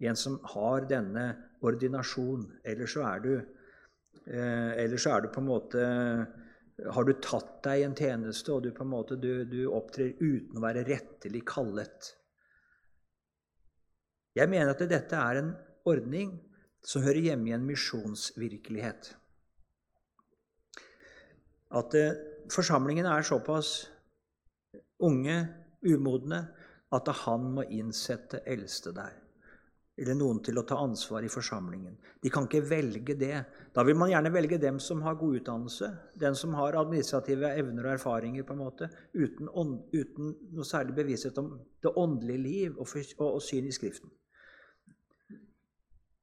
en 0.00 0.18
som 0.18 0.38
har 0.54 0.86
denne 0.88 1.26
ordinasjon. 1.64 2.46
Ellers 2.64 2.96
så 2.96 3.04
er 3.10 3.26
du, 3.26 3.34
eh, 4.26 4.72
ellers 4.84 5.04
så 5.04 5.16
er 5.16 5.24
du 5.24 5.32
på 5.34 5.42
en 5.42 5.50
måte 5.50 5.84
har 6.82 7.04
du 7.04 7.12
tatt 7.22 7.60
deg 7.66 7.84
en 7.84 7.94
tjeneste, 7.94 8.52
og 8.52 8.64
du 8.64 8.84
måte 8.88 9.18
du, 9.20 9.44
du 9.44 9.66
opptrer 9.70 10.16
uten 10.18 10.56
å 10.56 10.64
være 10.64 10.86
rettelig 10.88 11.44
kallet. 11.46 12.12
Jeg 14.32 14.48
mener 14.48 14.72
at 14.72 14.80
dette 14.88 15.18
er 15.18 15.42
en 15.42 15.52
ordning 15.88 16.32
som 16.82 17.04
hører 17.04 17.30
hjemme 17.30 17.50
i 17.50 17.54
en 17.56 17.66
misjonsvirkelighet. 17.66 19.12
At 21.72 21.94
eh, 21.96 22.20
forsamlingene 22.52 23.12
er 23.14 23.26
såpass 23.26 23.74
unge, 25.02 25.38
umodne, 25.86 26.44
at 26.92 27.08
han 27.24 27.52
må 27.56 27.64
innsette 27.72 28.42
eldste 28.46 28.92
der. 28.94 29.14
Eller 30.02 30.16
noen 30.16 30.40
til 30.44 30.56
å 30.56 30.64
ta 30.66 30.78
ansvar 30.80 31.24
i 31.24 31.30
forsamlingen. 31.32 31.94
De 32.22 32.30
kan 32.32 32.46
ikke 32.48 32.62
velge 32.64 33.16
det. 33.18 33.34
Da 33.76 33.84
vil 33.84 33.98
man 34.00 34.10
gjerne 34.10 34.32
velge 34.32 34.58
dem 34.60 34.78
som 34.80 35.02
har 35.04 35.18
god 35.20 35.40
utdannelse, 35.40 35.90
den 36.18 36.36
som 36.38 36.56
har 36.56 36.78
administrative 36.80 37.52
evner 37.60 37.88
og 37.88 37.96
erfaringer, 37.98 38.46
på 38.48 38.56
en 38.56 38.62
måte, 38.64 38.88
uten, 39.12 39.50
uten 39.92 40.32
noe 40.56 40.68
særlig 40.68 40.96
bevissthet 40.96 41.38
om 41.42 41.54
det 41.84 41.92
åndelige 41.92 42.44
liv 42.44 42.78
og, 42.78 42.88
og, 43.18 43.28
og 43.28 43.42
syn 43.44 43.68
i 43.68 43.74
Skriften. 43.76 44.12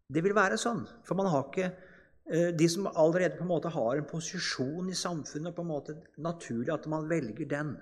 Det 0.10 0.24
vil 0.26 0.34
være 0.34 0.58
sånn, 0.58 0.82
for 1.06 1.17
man 1.19 1.30
har 1.30 1.45
ikke 1.45 1.67
eh, 1.69 2.50
de 2.58 2.69
som 2.72 2.88
allerede 2.89 3.38
på 3.38 3.45
en 3.45 3.52
måte 3.52 3.72
har 3.74 4.00
en 4.00 4.08
posisjon 4.10 4.89
i 4.89 4.98
samfunnet, 4.98 5.54
på 5.54 5.65
en 5.65 5.69
måte 5.69 5.98
naturlig 6.17 6.74
at 6.74 6.88
man 6.89 7.06
velger 7.12 7.50
den. 7.50 7.76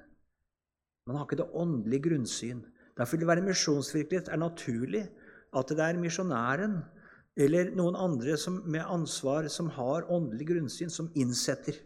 Man 1.07 1.15
har 1.15 1.27
ikke 1.27 1.39
det 1.39 1.51
åndelige 1.55 2.09
grunnsyn. 2.09 2.65
Derfor 2.97 3.15
vil 3.15 3.23
det 3.23 3.31
være 3.31 3.45
misjonsvirkelighet 3.45 4.31
er 4.33 4.41
naturlig 4.41 5.05
at 5.55 5.71
det 5.71 5.83
er 5.85 5.99
misjonæren 6.01 6.81
eller 7.37 7.69
noen 7.77 7.95
andre 7.95 8.35
som, 8.41 8.57
med 8.65 8.83
ansvar 8.83 9.47
som 9.53 9.69
har 9.75 10.09
åndelig 10.11 10.49
grunnsyn, 10.49 10.89
som 10.89 11.11
innsetter. 11.15 11.77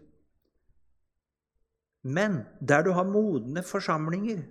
Men 2.02 2.42
der 2.60 2.88
du 2.88 2.94
har 2.96 3.06
modne 3.06 3.62
forsamlinger, 3.62 4.42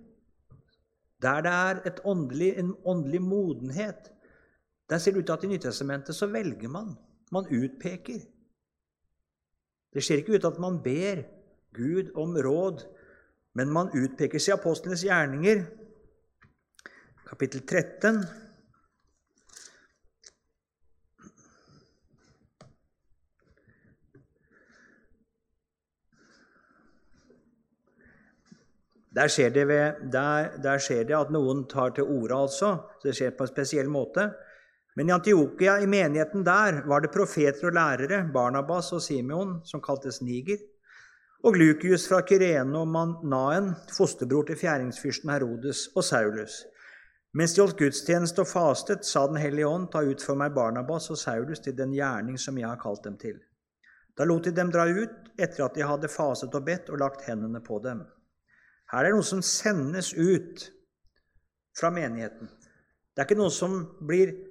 der 1.20 1.42
det 1.42 1.54
er 1.56 2.02
åndelig, 2.04 2.52
en 2.60 2.74
åndelig 2.84 3.22
modenhet, 3.24 4.12
der 4.90 4.98
ser 4.98 5.12
det 5.12 5.18
ut 5.18 5.26
til 5.26 5.32
at 5.32 5.44
i 5.44 5.46
Nytestamentet 5.46 6.14
så 6.14 6.26
velger 6.26 6.68
man. 6.68 6.94
Man 7.32 7.46
utpeker. 7.46 8.18
Det 9.94 10.02
skjer 10.02 10.22
ikke 10.22 10.34
ut 10.34 10.44
at 10.44 10.58
man 10.58 10.82
ber 10.82 11.22
Gud 11.74 12.10
om 12.18 12.34
råd, 12.34 12.82
men 13.54 13.70
man 13.70 13.90
utpeker 13.94 14.42
seg 14.42 14.58
apostlenes 14.58 15.04
gjerninger. 15.06 15.64
Kapittel 17.28 17.62
13. 17.66 18.24
Der 29.14 29.26
skjer, 29.28 29.50
ved, 29.66 30.10
der, 30.12 30.56
der 30.62 30.78
skjer, 30.78 31.02
det 31.04 31.16
at 31.18 31.30
noen 31.34 31.64
tar 31.70 31.90
til 31.94 32.06
orde, 32.06 32.34
altså. 32.34 32.76
Så 33.00 33.08
det 33.08 33.16
skjer 33.18 33.34
på 33.34 33.46
en 33.46 33.50
spesiell 33.50 33.90
måte. 33.90 34.30
Men 35.00 35.08
i 35.08 35.12
Antiokia, 35.12 35.80
i 35.80 35.86
menigheten 35.86 36.42
der, 36.44 36.82
var 36.84 37.00
det 37.00 37.08
profeter 37.08 37.70
og 37.70 37.72
lærere, 37.72 38.18
Barnabas 38.34 38.90
og 38.92 39.00
Simeon, 39.00 39.54
som 39.64 39.80
kaltes 39.80 40.18
Niger, 40.20 40.58
og 41.40 41.54
Lukius 41.56 42.02
fra 42.04 42.18
Kyrene 42.28 42.82
og 42.82 42.90
Manaen, 42.92 43.70
fosterbror 43.96 44.50
til 44.50 44.58
fjæringsfyrsten 44.60 45.32
Herodes, 45.32 45.86
og 45.96 46.04
Saulus. 46.04 46.58
Mens 47.32 47.54
de 47.56 47.62
holdt 47.62 47.78
gudstjeneste 47.78 48.44
og 48.44 48.50
fastet, 48.50 49.08
sa 49.08 49.22
Den 49.26 49.40
hellige 49.40 49.70
ånd, 49.70 49.88
ta 49.88 50.04
ut 50.04 50.20
for 50.20 50.36
meg 50.36 50.52
Barnabas 50.52 51.08
og 51.08 51.16
Saulus 51.16 51.64
til 51.64 51.78
den 51.80 51.96
gjerning 51.96 52.36
som 52.36 52.60
jeg 52.60 52.68
har 52.68 52.76
kalt 52.84 53.08
dem 53.08 53.16
til. 53.16 53.40
Da 54.18 54.28
lot 54.28 54.44
de 54.44 54.52
dem 54.52 54.68
dra 54.68 54.84
ut 54.84 55.32
etter 55.40 55.64
at 55.64 55.80
de 55.80 55.88
hadde 55.88 56.12
faset 56.12 56.52
og 56.52 56.68
bedt 56.68 56.92
og 56.92 57.00
lagt 57.00 57.24
hendene 57.24 57.64
på 57.64 57.80
dem. 57.80 58.04
Her 58.92 59.00
er 59.00 59.08
det 59.08 59.16
noe 59.16 59.30
som 59.32 59.40
sendes 59.40 60.12
ut 60.12 60.68
fra 61.72 61.88
menigheten. 61.88 62.52
Det 63.16 63.24
er 63.24 63.30
ikke 63.30 63.40
noe 63.40 63.56
som 63.62 63.80
blir 64.04 64.49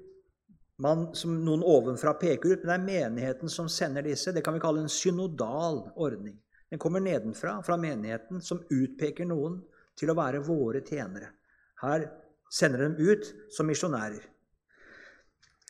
man, 0.80 1.16
som 1.16 1.34
noen 1.46 1.64
ovenfra 1.64 2.14
peker 2.20 2.54
ut, 2.54 2.64
men 2.64 2.70
det 2.70 2.76
er 2.76 3.10
menigheten 3.10 3.52
som 3.52 3.68
sender 3.70 4.06
disse. 4.08 4.32
Det 4.32 4.44
kan 4.46 4.56
vi 4.56 4.62
kalle 4.64 4.86
en 4.86 4.92
synodal 4.92 5.82
ordning. 5.96 6.38
Den 6.70 6.80
kommer 6.80 7.04
nedenfra, 7.04 7.58
fra 7.66 7.78
menigheten, 7.78 8.42
som 8.42 8.62
utpeker 8.70 9.28
noen 9.28 9.60
til 10.00 10.12
å 10.12 10.18
være 10.18 10.44
våre 10.46 10.82
tjenere. 10.86 11.34
Her 11.82 12.06
sender 12.52 12.84
de 12.84 12.90
dem 12.90 13.10
ut 13.10 13.32
som 13.56 13.68
misjonærer. 13.68 14.22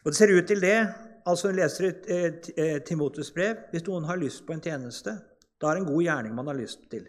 Og 0.03 0.11
Det 0.11 0.15
ser 0.15 0.31
ut 0.31 0.47
til 0.47 0.61
det, 0.61 0.77
altså 1.25 1.49
Hun 1.49 1.57
leser 1.57 1.89
et 1.89 2.85
Timotus 2.85 3.31
brev, 3.33 3.65
hvis 3.71 3.87
noen 3.87 4.05
har 4.05 4.17
lyst 4.17 4.45
på 4.45 4.53
en 4.53 4.61
tjeneste, 4.61 5.15
da 5.59 5.69
er 5.69 5.75
det 5.75 5.83
en 5.83 5.89
god 5.89 6.03
gjerning 6.03 6.35
man 6.35 6.47
har 6.47 6.59
lyst 6.59 6.85
til. 6.91 7.07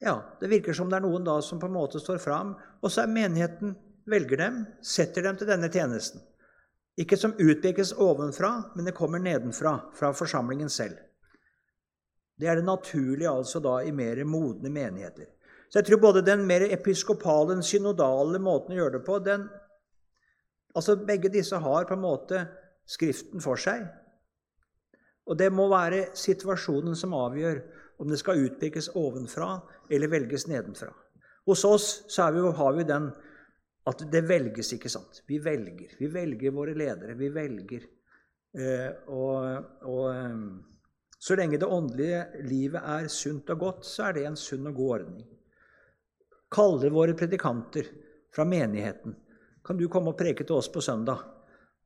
Ja, 0.00 0.20
Det 0.40 0.50
virker 0.50 0.72
som 0.72 0.90
det 0.90 1.00
er 1.00 1.08
noen 1.08 1.24
da 1.24 1.40
som 1.40 1.58
på 1.58 1.66
en 1.66 1.78
måte 1.78 2.00
står 2.00 2.20
fram, 2.20 2.54
og 2.82 2.90
så 2.90 3.02
er 3.02 3.16
menigheten 3.16 3.74
velger 4.06 4.36
dem, 4.36 4.66
setter 4.82 5.22
dem 5.22 5.36
til 5.36 5.48
denne 5.48 5.70
tjenesten. 5.72 6.20
Ikke 7.00 7.16
som 7.18 7.34
utpekes 7.40 7.92
ovenfra, 7.98 8.52
men 8.74 8.86
det 8.86 8.94
kommer 8.94 9.18
nedenfra, 9.18 9.78
fra 9.94 10.12
forsamlingen 10.14 10.70
selv. 10.70 10.96
Det 12.38 12.48
er 12.50 12.58
det 12.58 12.66
naturlige 12.66 13.30
altså 13.30 13.60
da 13.62 13.80
i 13.82 13.92
mer 13.94 14.24
modne 14.24 14.70
menigheter. 14.70 15.26
Så 15.68 15.80
jeg 15.80 15.88
tror 15.88 16.00
både 16.00 16.22
den 16.26 16.46
mer 16.46 16.66
episkopale, 16.70 17.54
den 17.54 17.66
synodale 17.66 18.38
måten 18.38 18.74
å 18.74 18.78
gjøre 18.78 18.98
det 18.98 19.06
på, 19.06 19.18
den, 19.18 19.48
Altså, 20.74 20.96
Begge 20.96 21.30
disse 21.30 21.56
har 21.56 21.84
på 21.86 21.94
en 21.94 22.02
måte 22.02 22.46
Skriften 22.90 23.40
for 23.40 23.56
seg. 23.56 23.86
Og 25.24 25.38
det 25.40 25.46
må 25.54 25.70
være 25.70 26.10
situasjonen 26.18 26.92
som 26.98 27.14
avgjør 27.16 27.62
om 28.02 28.10
det 28.10 28.18
skal 28.20 28.42
utpekes 28.44 28.90
ovenfra 29.00 29.54
eller 29.88 30.10
velges 30.12 30.44
nedenfra. 30.50 30.90
Hos 31.48 31.62
oss 31.64 31.86
så 32.12 32.26
vi, 32.34 32.42
har 32.58 32.76
vi 32.76 32.84
den 32.84 33.06
at 33.84 34.04
det 34.10 34.22
velges, 34.24 34.72
ikke 34.76 34.92
sant? 34.92 35.20
Vi 35.28 35.38
velger. 35.44 35.96
Vi 35.98 36.08
velger 36.12 36.54
våre 36.56 36.74
ledere. 36.76 37.16
Vi 37.18 37.28
velger. 37.32 37.84
Eh, 38.54 39.10
og, 39.12 39.66
og 39.90 40.06
eh, 40.14 40.38
så 41.24 41.36
lenge 41.36 41.60
det 41.60 41.68
åndelige 41.68 42.44
livet 42.48 42.80
er 42.80 43.10
sunt 43.12 43.50
og 43.54 43.60
godt, 43.60 43.86
så 43.88 44.08
er 44.08 44.16
det 44.16 44.24
en 44.28 44.38
sunn 44.40 44.70
og 44.70 44.76
god 44.78 44.94
ordning. 44.98 45.28
Kaller 46.54 46.92
våre 46.94 47.16
predikanter 47.18 47.88
fra 48.34 48.44
menigheten 48.46 49.16
Kan 49.64 49.78
du 49.80 49.86
komme 49.88 50.12
og 50.12 50.18
preke 50.18 50.44
til 50.44 50.58
oss 50.58 50.68
på 50.68 50.82
søndag? 50.84 51.22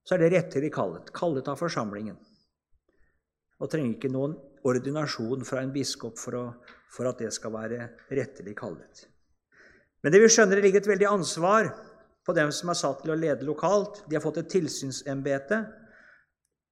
Så 0.03 0.17
er 0.17 0.25
det 0.25 0.33
rettelig 0.33 0.73
kallet. 0.75 1.13
Kallet 1.15 1.47
av 1.47 1.61
forsamlingen. 1.61 2.17
Og 3.63 3.71
trenger 3.71 3.95
ikke 3.95 4.11
noen 4.11 4.35
ordinasjon 4.67 5.45
fra 5.47 5.63
en 5.63 5.71
biskop 5.71 6.19
for, 6.19 6.35
å, 6.35 6.75
for 6.91 7.07
at 7.07 7.23
det 7.23 7.31
skal 7.37 7.55
være 7.55 7.87
rettelig 8.11 8.57
kallet. 8.59 9.05
Men 10.03 10.15
det 10.15 10.23
vi 10.25 10.31
skjønner, 10.33 10.59
det 10.59 10.67
ligger 10.67 10.83
et 10.83 10.91
veldig 10.91 11.09
ansvar 11.11 11.71
på 12.29 12.35
dem 12.37 12.51
som 12.53 12.69
er 12.69 12.77
satt 12.77 12.99
til 13.01 13.15
å 13.15 13.17
lede 13.17 13.47
lokalt. 13.49 14.03
De 14.05 14.19
har 14.19 14.21
fått 14.21 14.43
et 14.43 14.51
tilsynsembete. 14.53 15.63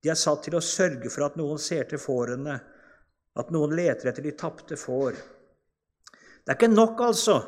De 0.04 0.10
er 0.12 0.18
satt 0.20 0.42
til 0.44 0.58
å 0.58 0.60
sørge 0.60 1.08
for 1.08 1.24
at 1.24 1.38
noen 1.40 1.56
ser 1.60 1.86
til 1.88 2.00
fårene, 2.00 2.58
at 3.36 3.52
noen 3.54 3.72
leter 3.76 4.10
etter 4.10 4.26
de 4.26 4.34
tapte 4.36 4.76
får. 4.76 5.16
Det 6.44 6.52
er 6.52 6.58
ikke 6.58 6.68
nok 6.68 7.00
altså 7.08 7.38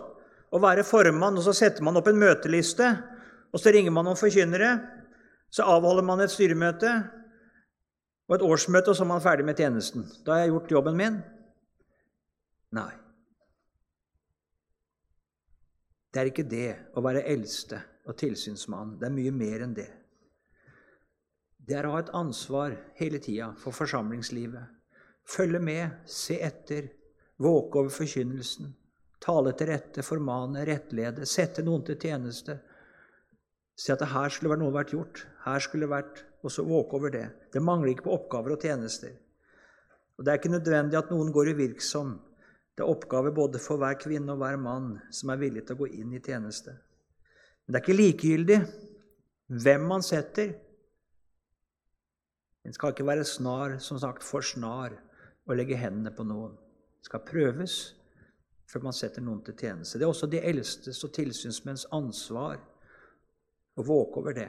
å 0.49 0.61
være 0.63 0.87
formann, 0.89 1.37
og 1.37 1.45
så 1.45 1.53
setter 1.57 1.85
man 1.85 2.01
opp 2.01 2.09
en 2.09 2.19
møteliste, 2.19 2.89
og 3.53 3.61
så 3.61 3.75
ringer 3.77 3.93
man 3.93 4.09
noen 4.09 4.21
forkynnere. 4.21 4.71
Så 5.53 5.69
avholder 5.69 6.05
man 6.09 6.25
et 6.25 6.33
styremøte 6.33 6.95
og 8.29 8.39
et 8.39 8.47
årsmøte, 8.49 8.91
og 8.91 8.97
så 8.97 9.05
er 9.05 9.11
man 9.13 9.25
ferdig 9.25 9.45
med 9.49 9.61
tjenesten. 9.61 10.09
Da 10.25 10.35
har 10.35 10.47
jeg 10.47 10.55
gjort 10.55 10.75
jobben 10.79 10.97
min. 10.97 11.21
Nei. 12.77 12.91
Det 16.09 16.25
er 16.25 16.33
ikke 16.33 16.49
det 16.49 16.73
å 16.97 17.05
være 17.05 17.27
eldste 17.29 17.85
og 18.09 18.17
tilsynsmann. 18.19 18.97
Det 18.99 19.09
er 19.09 19.17
mye 19.17 19.35
mer 19.37 19.65
enn 19.67 19.77
det 19.77 19.91
det 21.69 21.77
er 21.77 21.85
å 21.85 21.93
ha 21.93 22.01
et 22.01 22.15
ansvar 22.17 22.73
hele 22.97 23.19
tida 23.21 23.51
for 23.61 23.77
forsamlingslivet. 23.77 24.71
Følge 25.29 25.61
med, 25.61 25.99
se 26.09 26.39
etter, 26.41 26.89
våke 27.37 27.83
over 27.83 27.93
forkynnelsen, 27.93 28.71
tale 29.21 29.53
til 29.53 29.69
rette, 29.69 30.05
formane, 30.07 30.65
rettlede, 30.65 31.29
sette 31.29 31.65
noen 31.67 31.85
til 31.85 31.99
tjeneste. 32.01 32.57
Si 33.77 33.93
at 33.93 34.01
det 34.01 34.09
her 34.15 34.33
skulle 34.33 34.55
vært 34.55 34.63
noe 34.65 34.75
vært 34.79 34.97
gjort, 34.97 35.27
her 35.45 35.61
skulle 35.65 35.87
det 35.87 35.97
vært 35.97 36.25
Og 36.39 36.53
så 36.55 36.63
våke 36.63 36.95
over 36.95 37.11
det. 37.11 37.25
Det 37.51 37.59
mangler 37.59 37.91
ikke 37.91 38.05
på 38.05 38.13
oppgaver 38.15 38.53
og 38.55 38.63
tjenester. 38.63 39.11
Og 40.15 40.25
Det 40.25 40.31
er 40.31 40.39
ikke 40.39 40.53
nødvendig 40.53 40.95
at 40.95 41.11
noen 41.11 41.33
går 41.35 41.51
uvirksom. 41.51 42.13
Det 42.79 42.85
er 42.85 42.93
oppgaver 42.93 43.35
både 43.35 43.59
for 43.59 43.83
hver 43.83 43.99
kvinne 43.99 44.37
og 44.37 44.39
hver 44.39 44.55
mann 44.55 45.01
som 45.11 45.33
er 45.35 45.41
villig 45.41 45.65
til 45.67 45.75
å 45.75 45.81
gå 45.81 45.89
inn 45.99 46.15
i 46.15 46.23
tjeneste. 46.23 46.77
Men 47.69 47.75
det 47.75 47.79
er 47.83 47.85
ikke 47.85 48.01
likegyldig 48.01 48.59
hvem 49.61 49.83
man 49.91 50.05
setter, 50.05 50.55
en 52.65 52.73
skal 52.73 52.95
ikke 52.95 53.05
være 53.05 53.25
snar, 53.29 53.77
som 53.81 54.01
sagt, 54.01 54.25
for 54.25 54.45
snar 54.45 54.97
å 55.49 55.57
legge 55.57 55.77
hendene 55.77 56.13
på 56.17 56.25
noen. 56.25 56.55
Det 56.97 57.09
skal 57.11 57.23
prøves 57.29 57.77
før 58.69 58.89
man 58.89 58.97
setter 58.97 59.25
noen 59.25 59.43
til 59.45 59.57
tjeneste. 59.57 60.01
Det 60.01 60.05
er 60.05 60.13
også 60.13 60.29
de 60.33 60.41
eldstes 60.45 61.01
og 61.05 61.13
tilsynsmenns 61.17 61.87
ansvar 61.97 62.57
å 63.77 63.85
våke 63.85 64.21
over 64.21 64.37
det. 64.37 64.49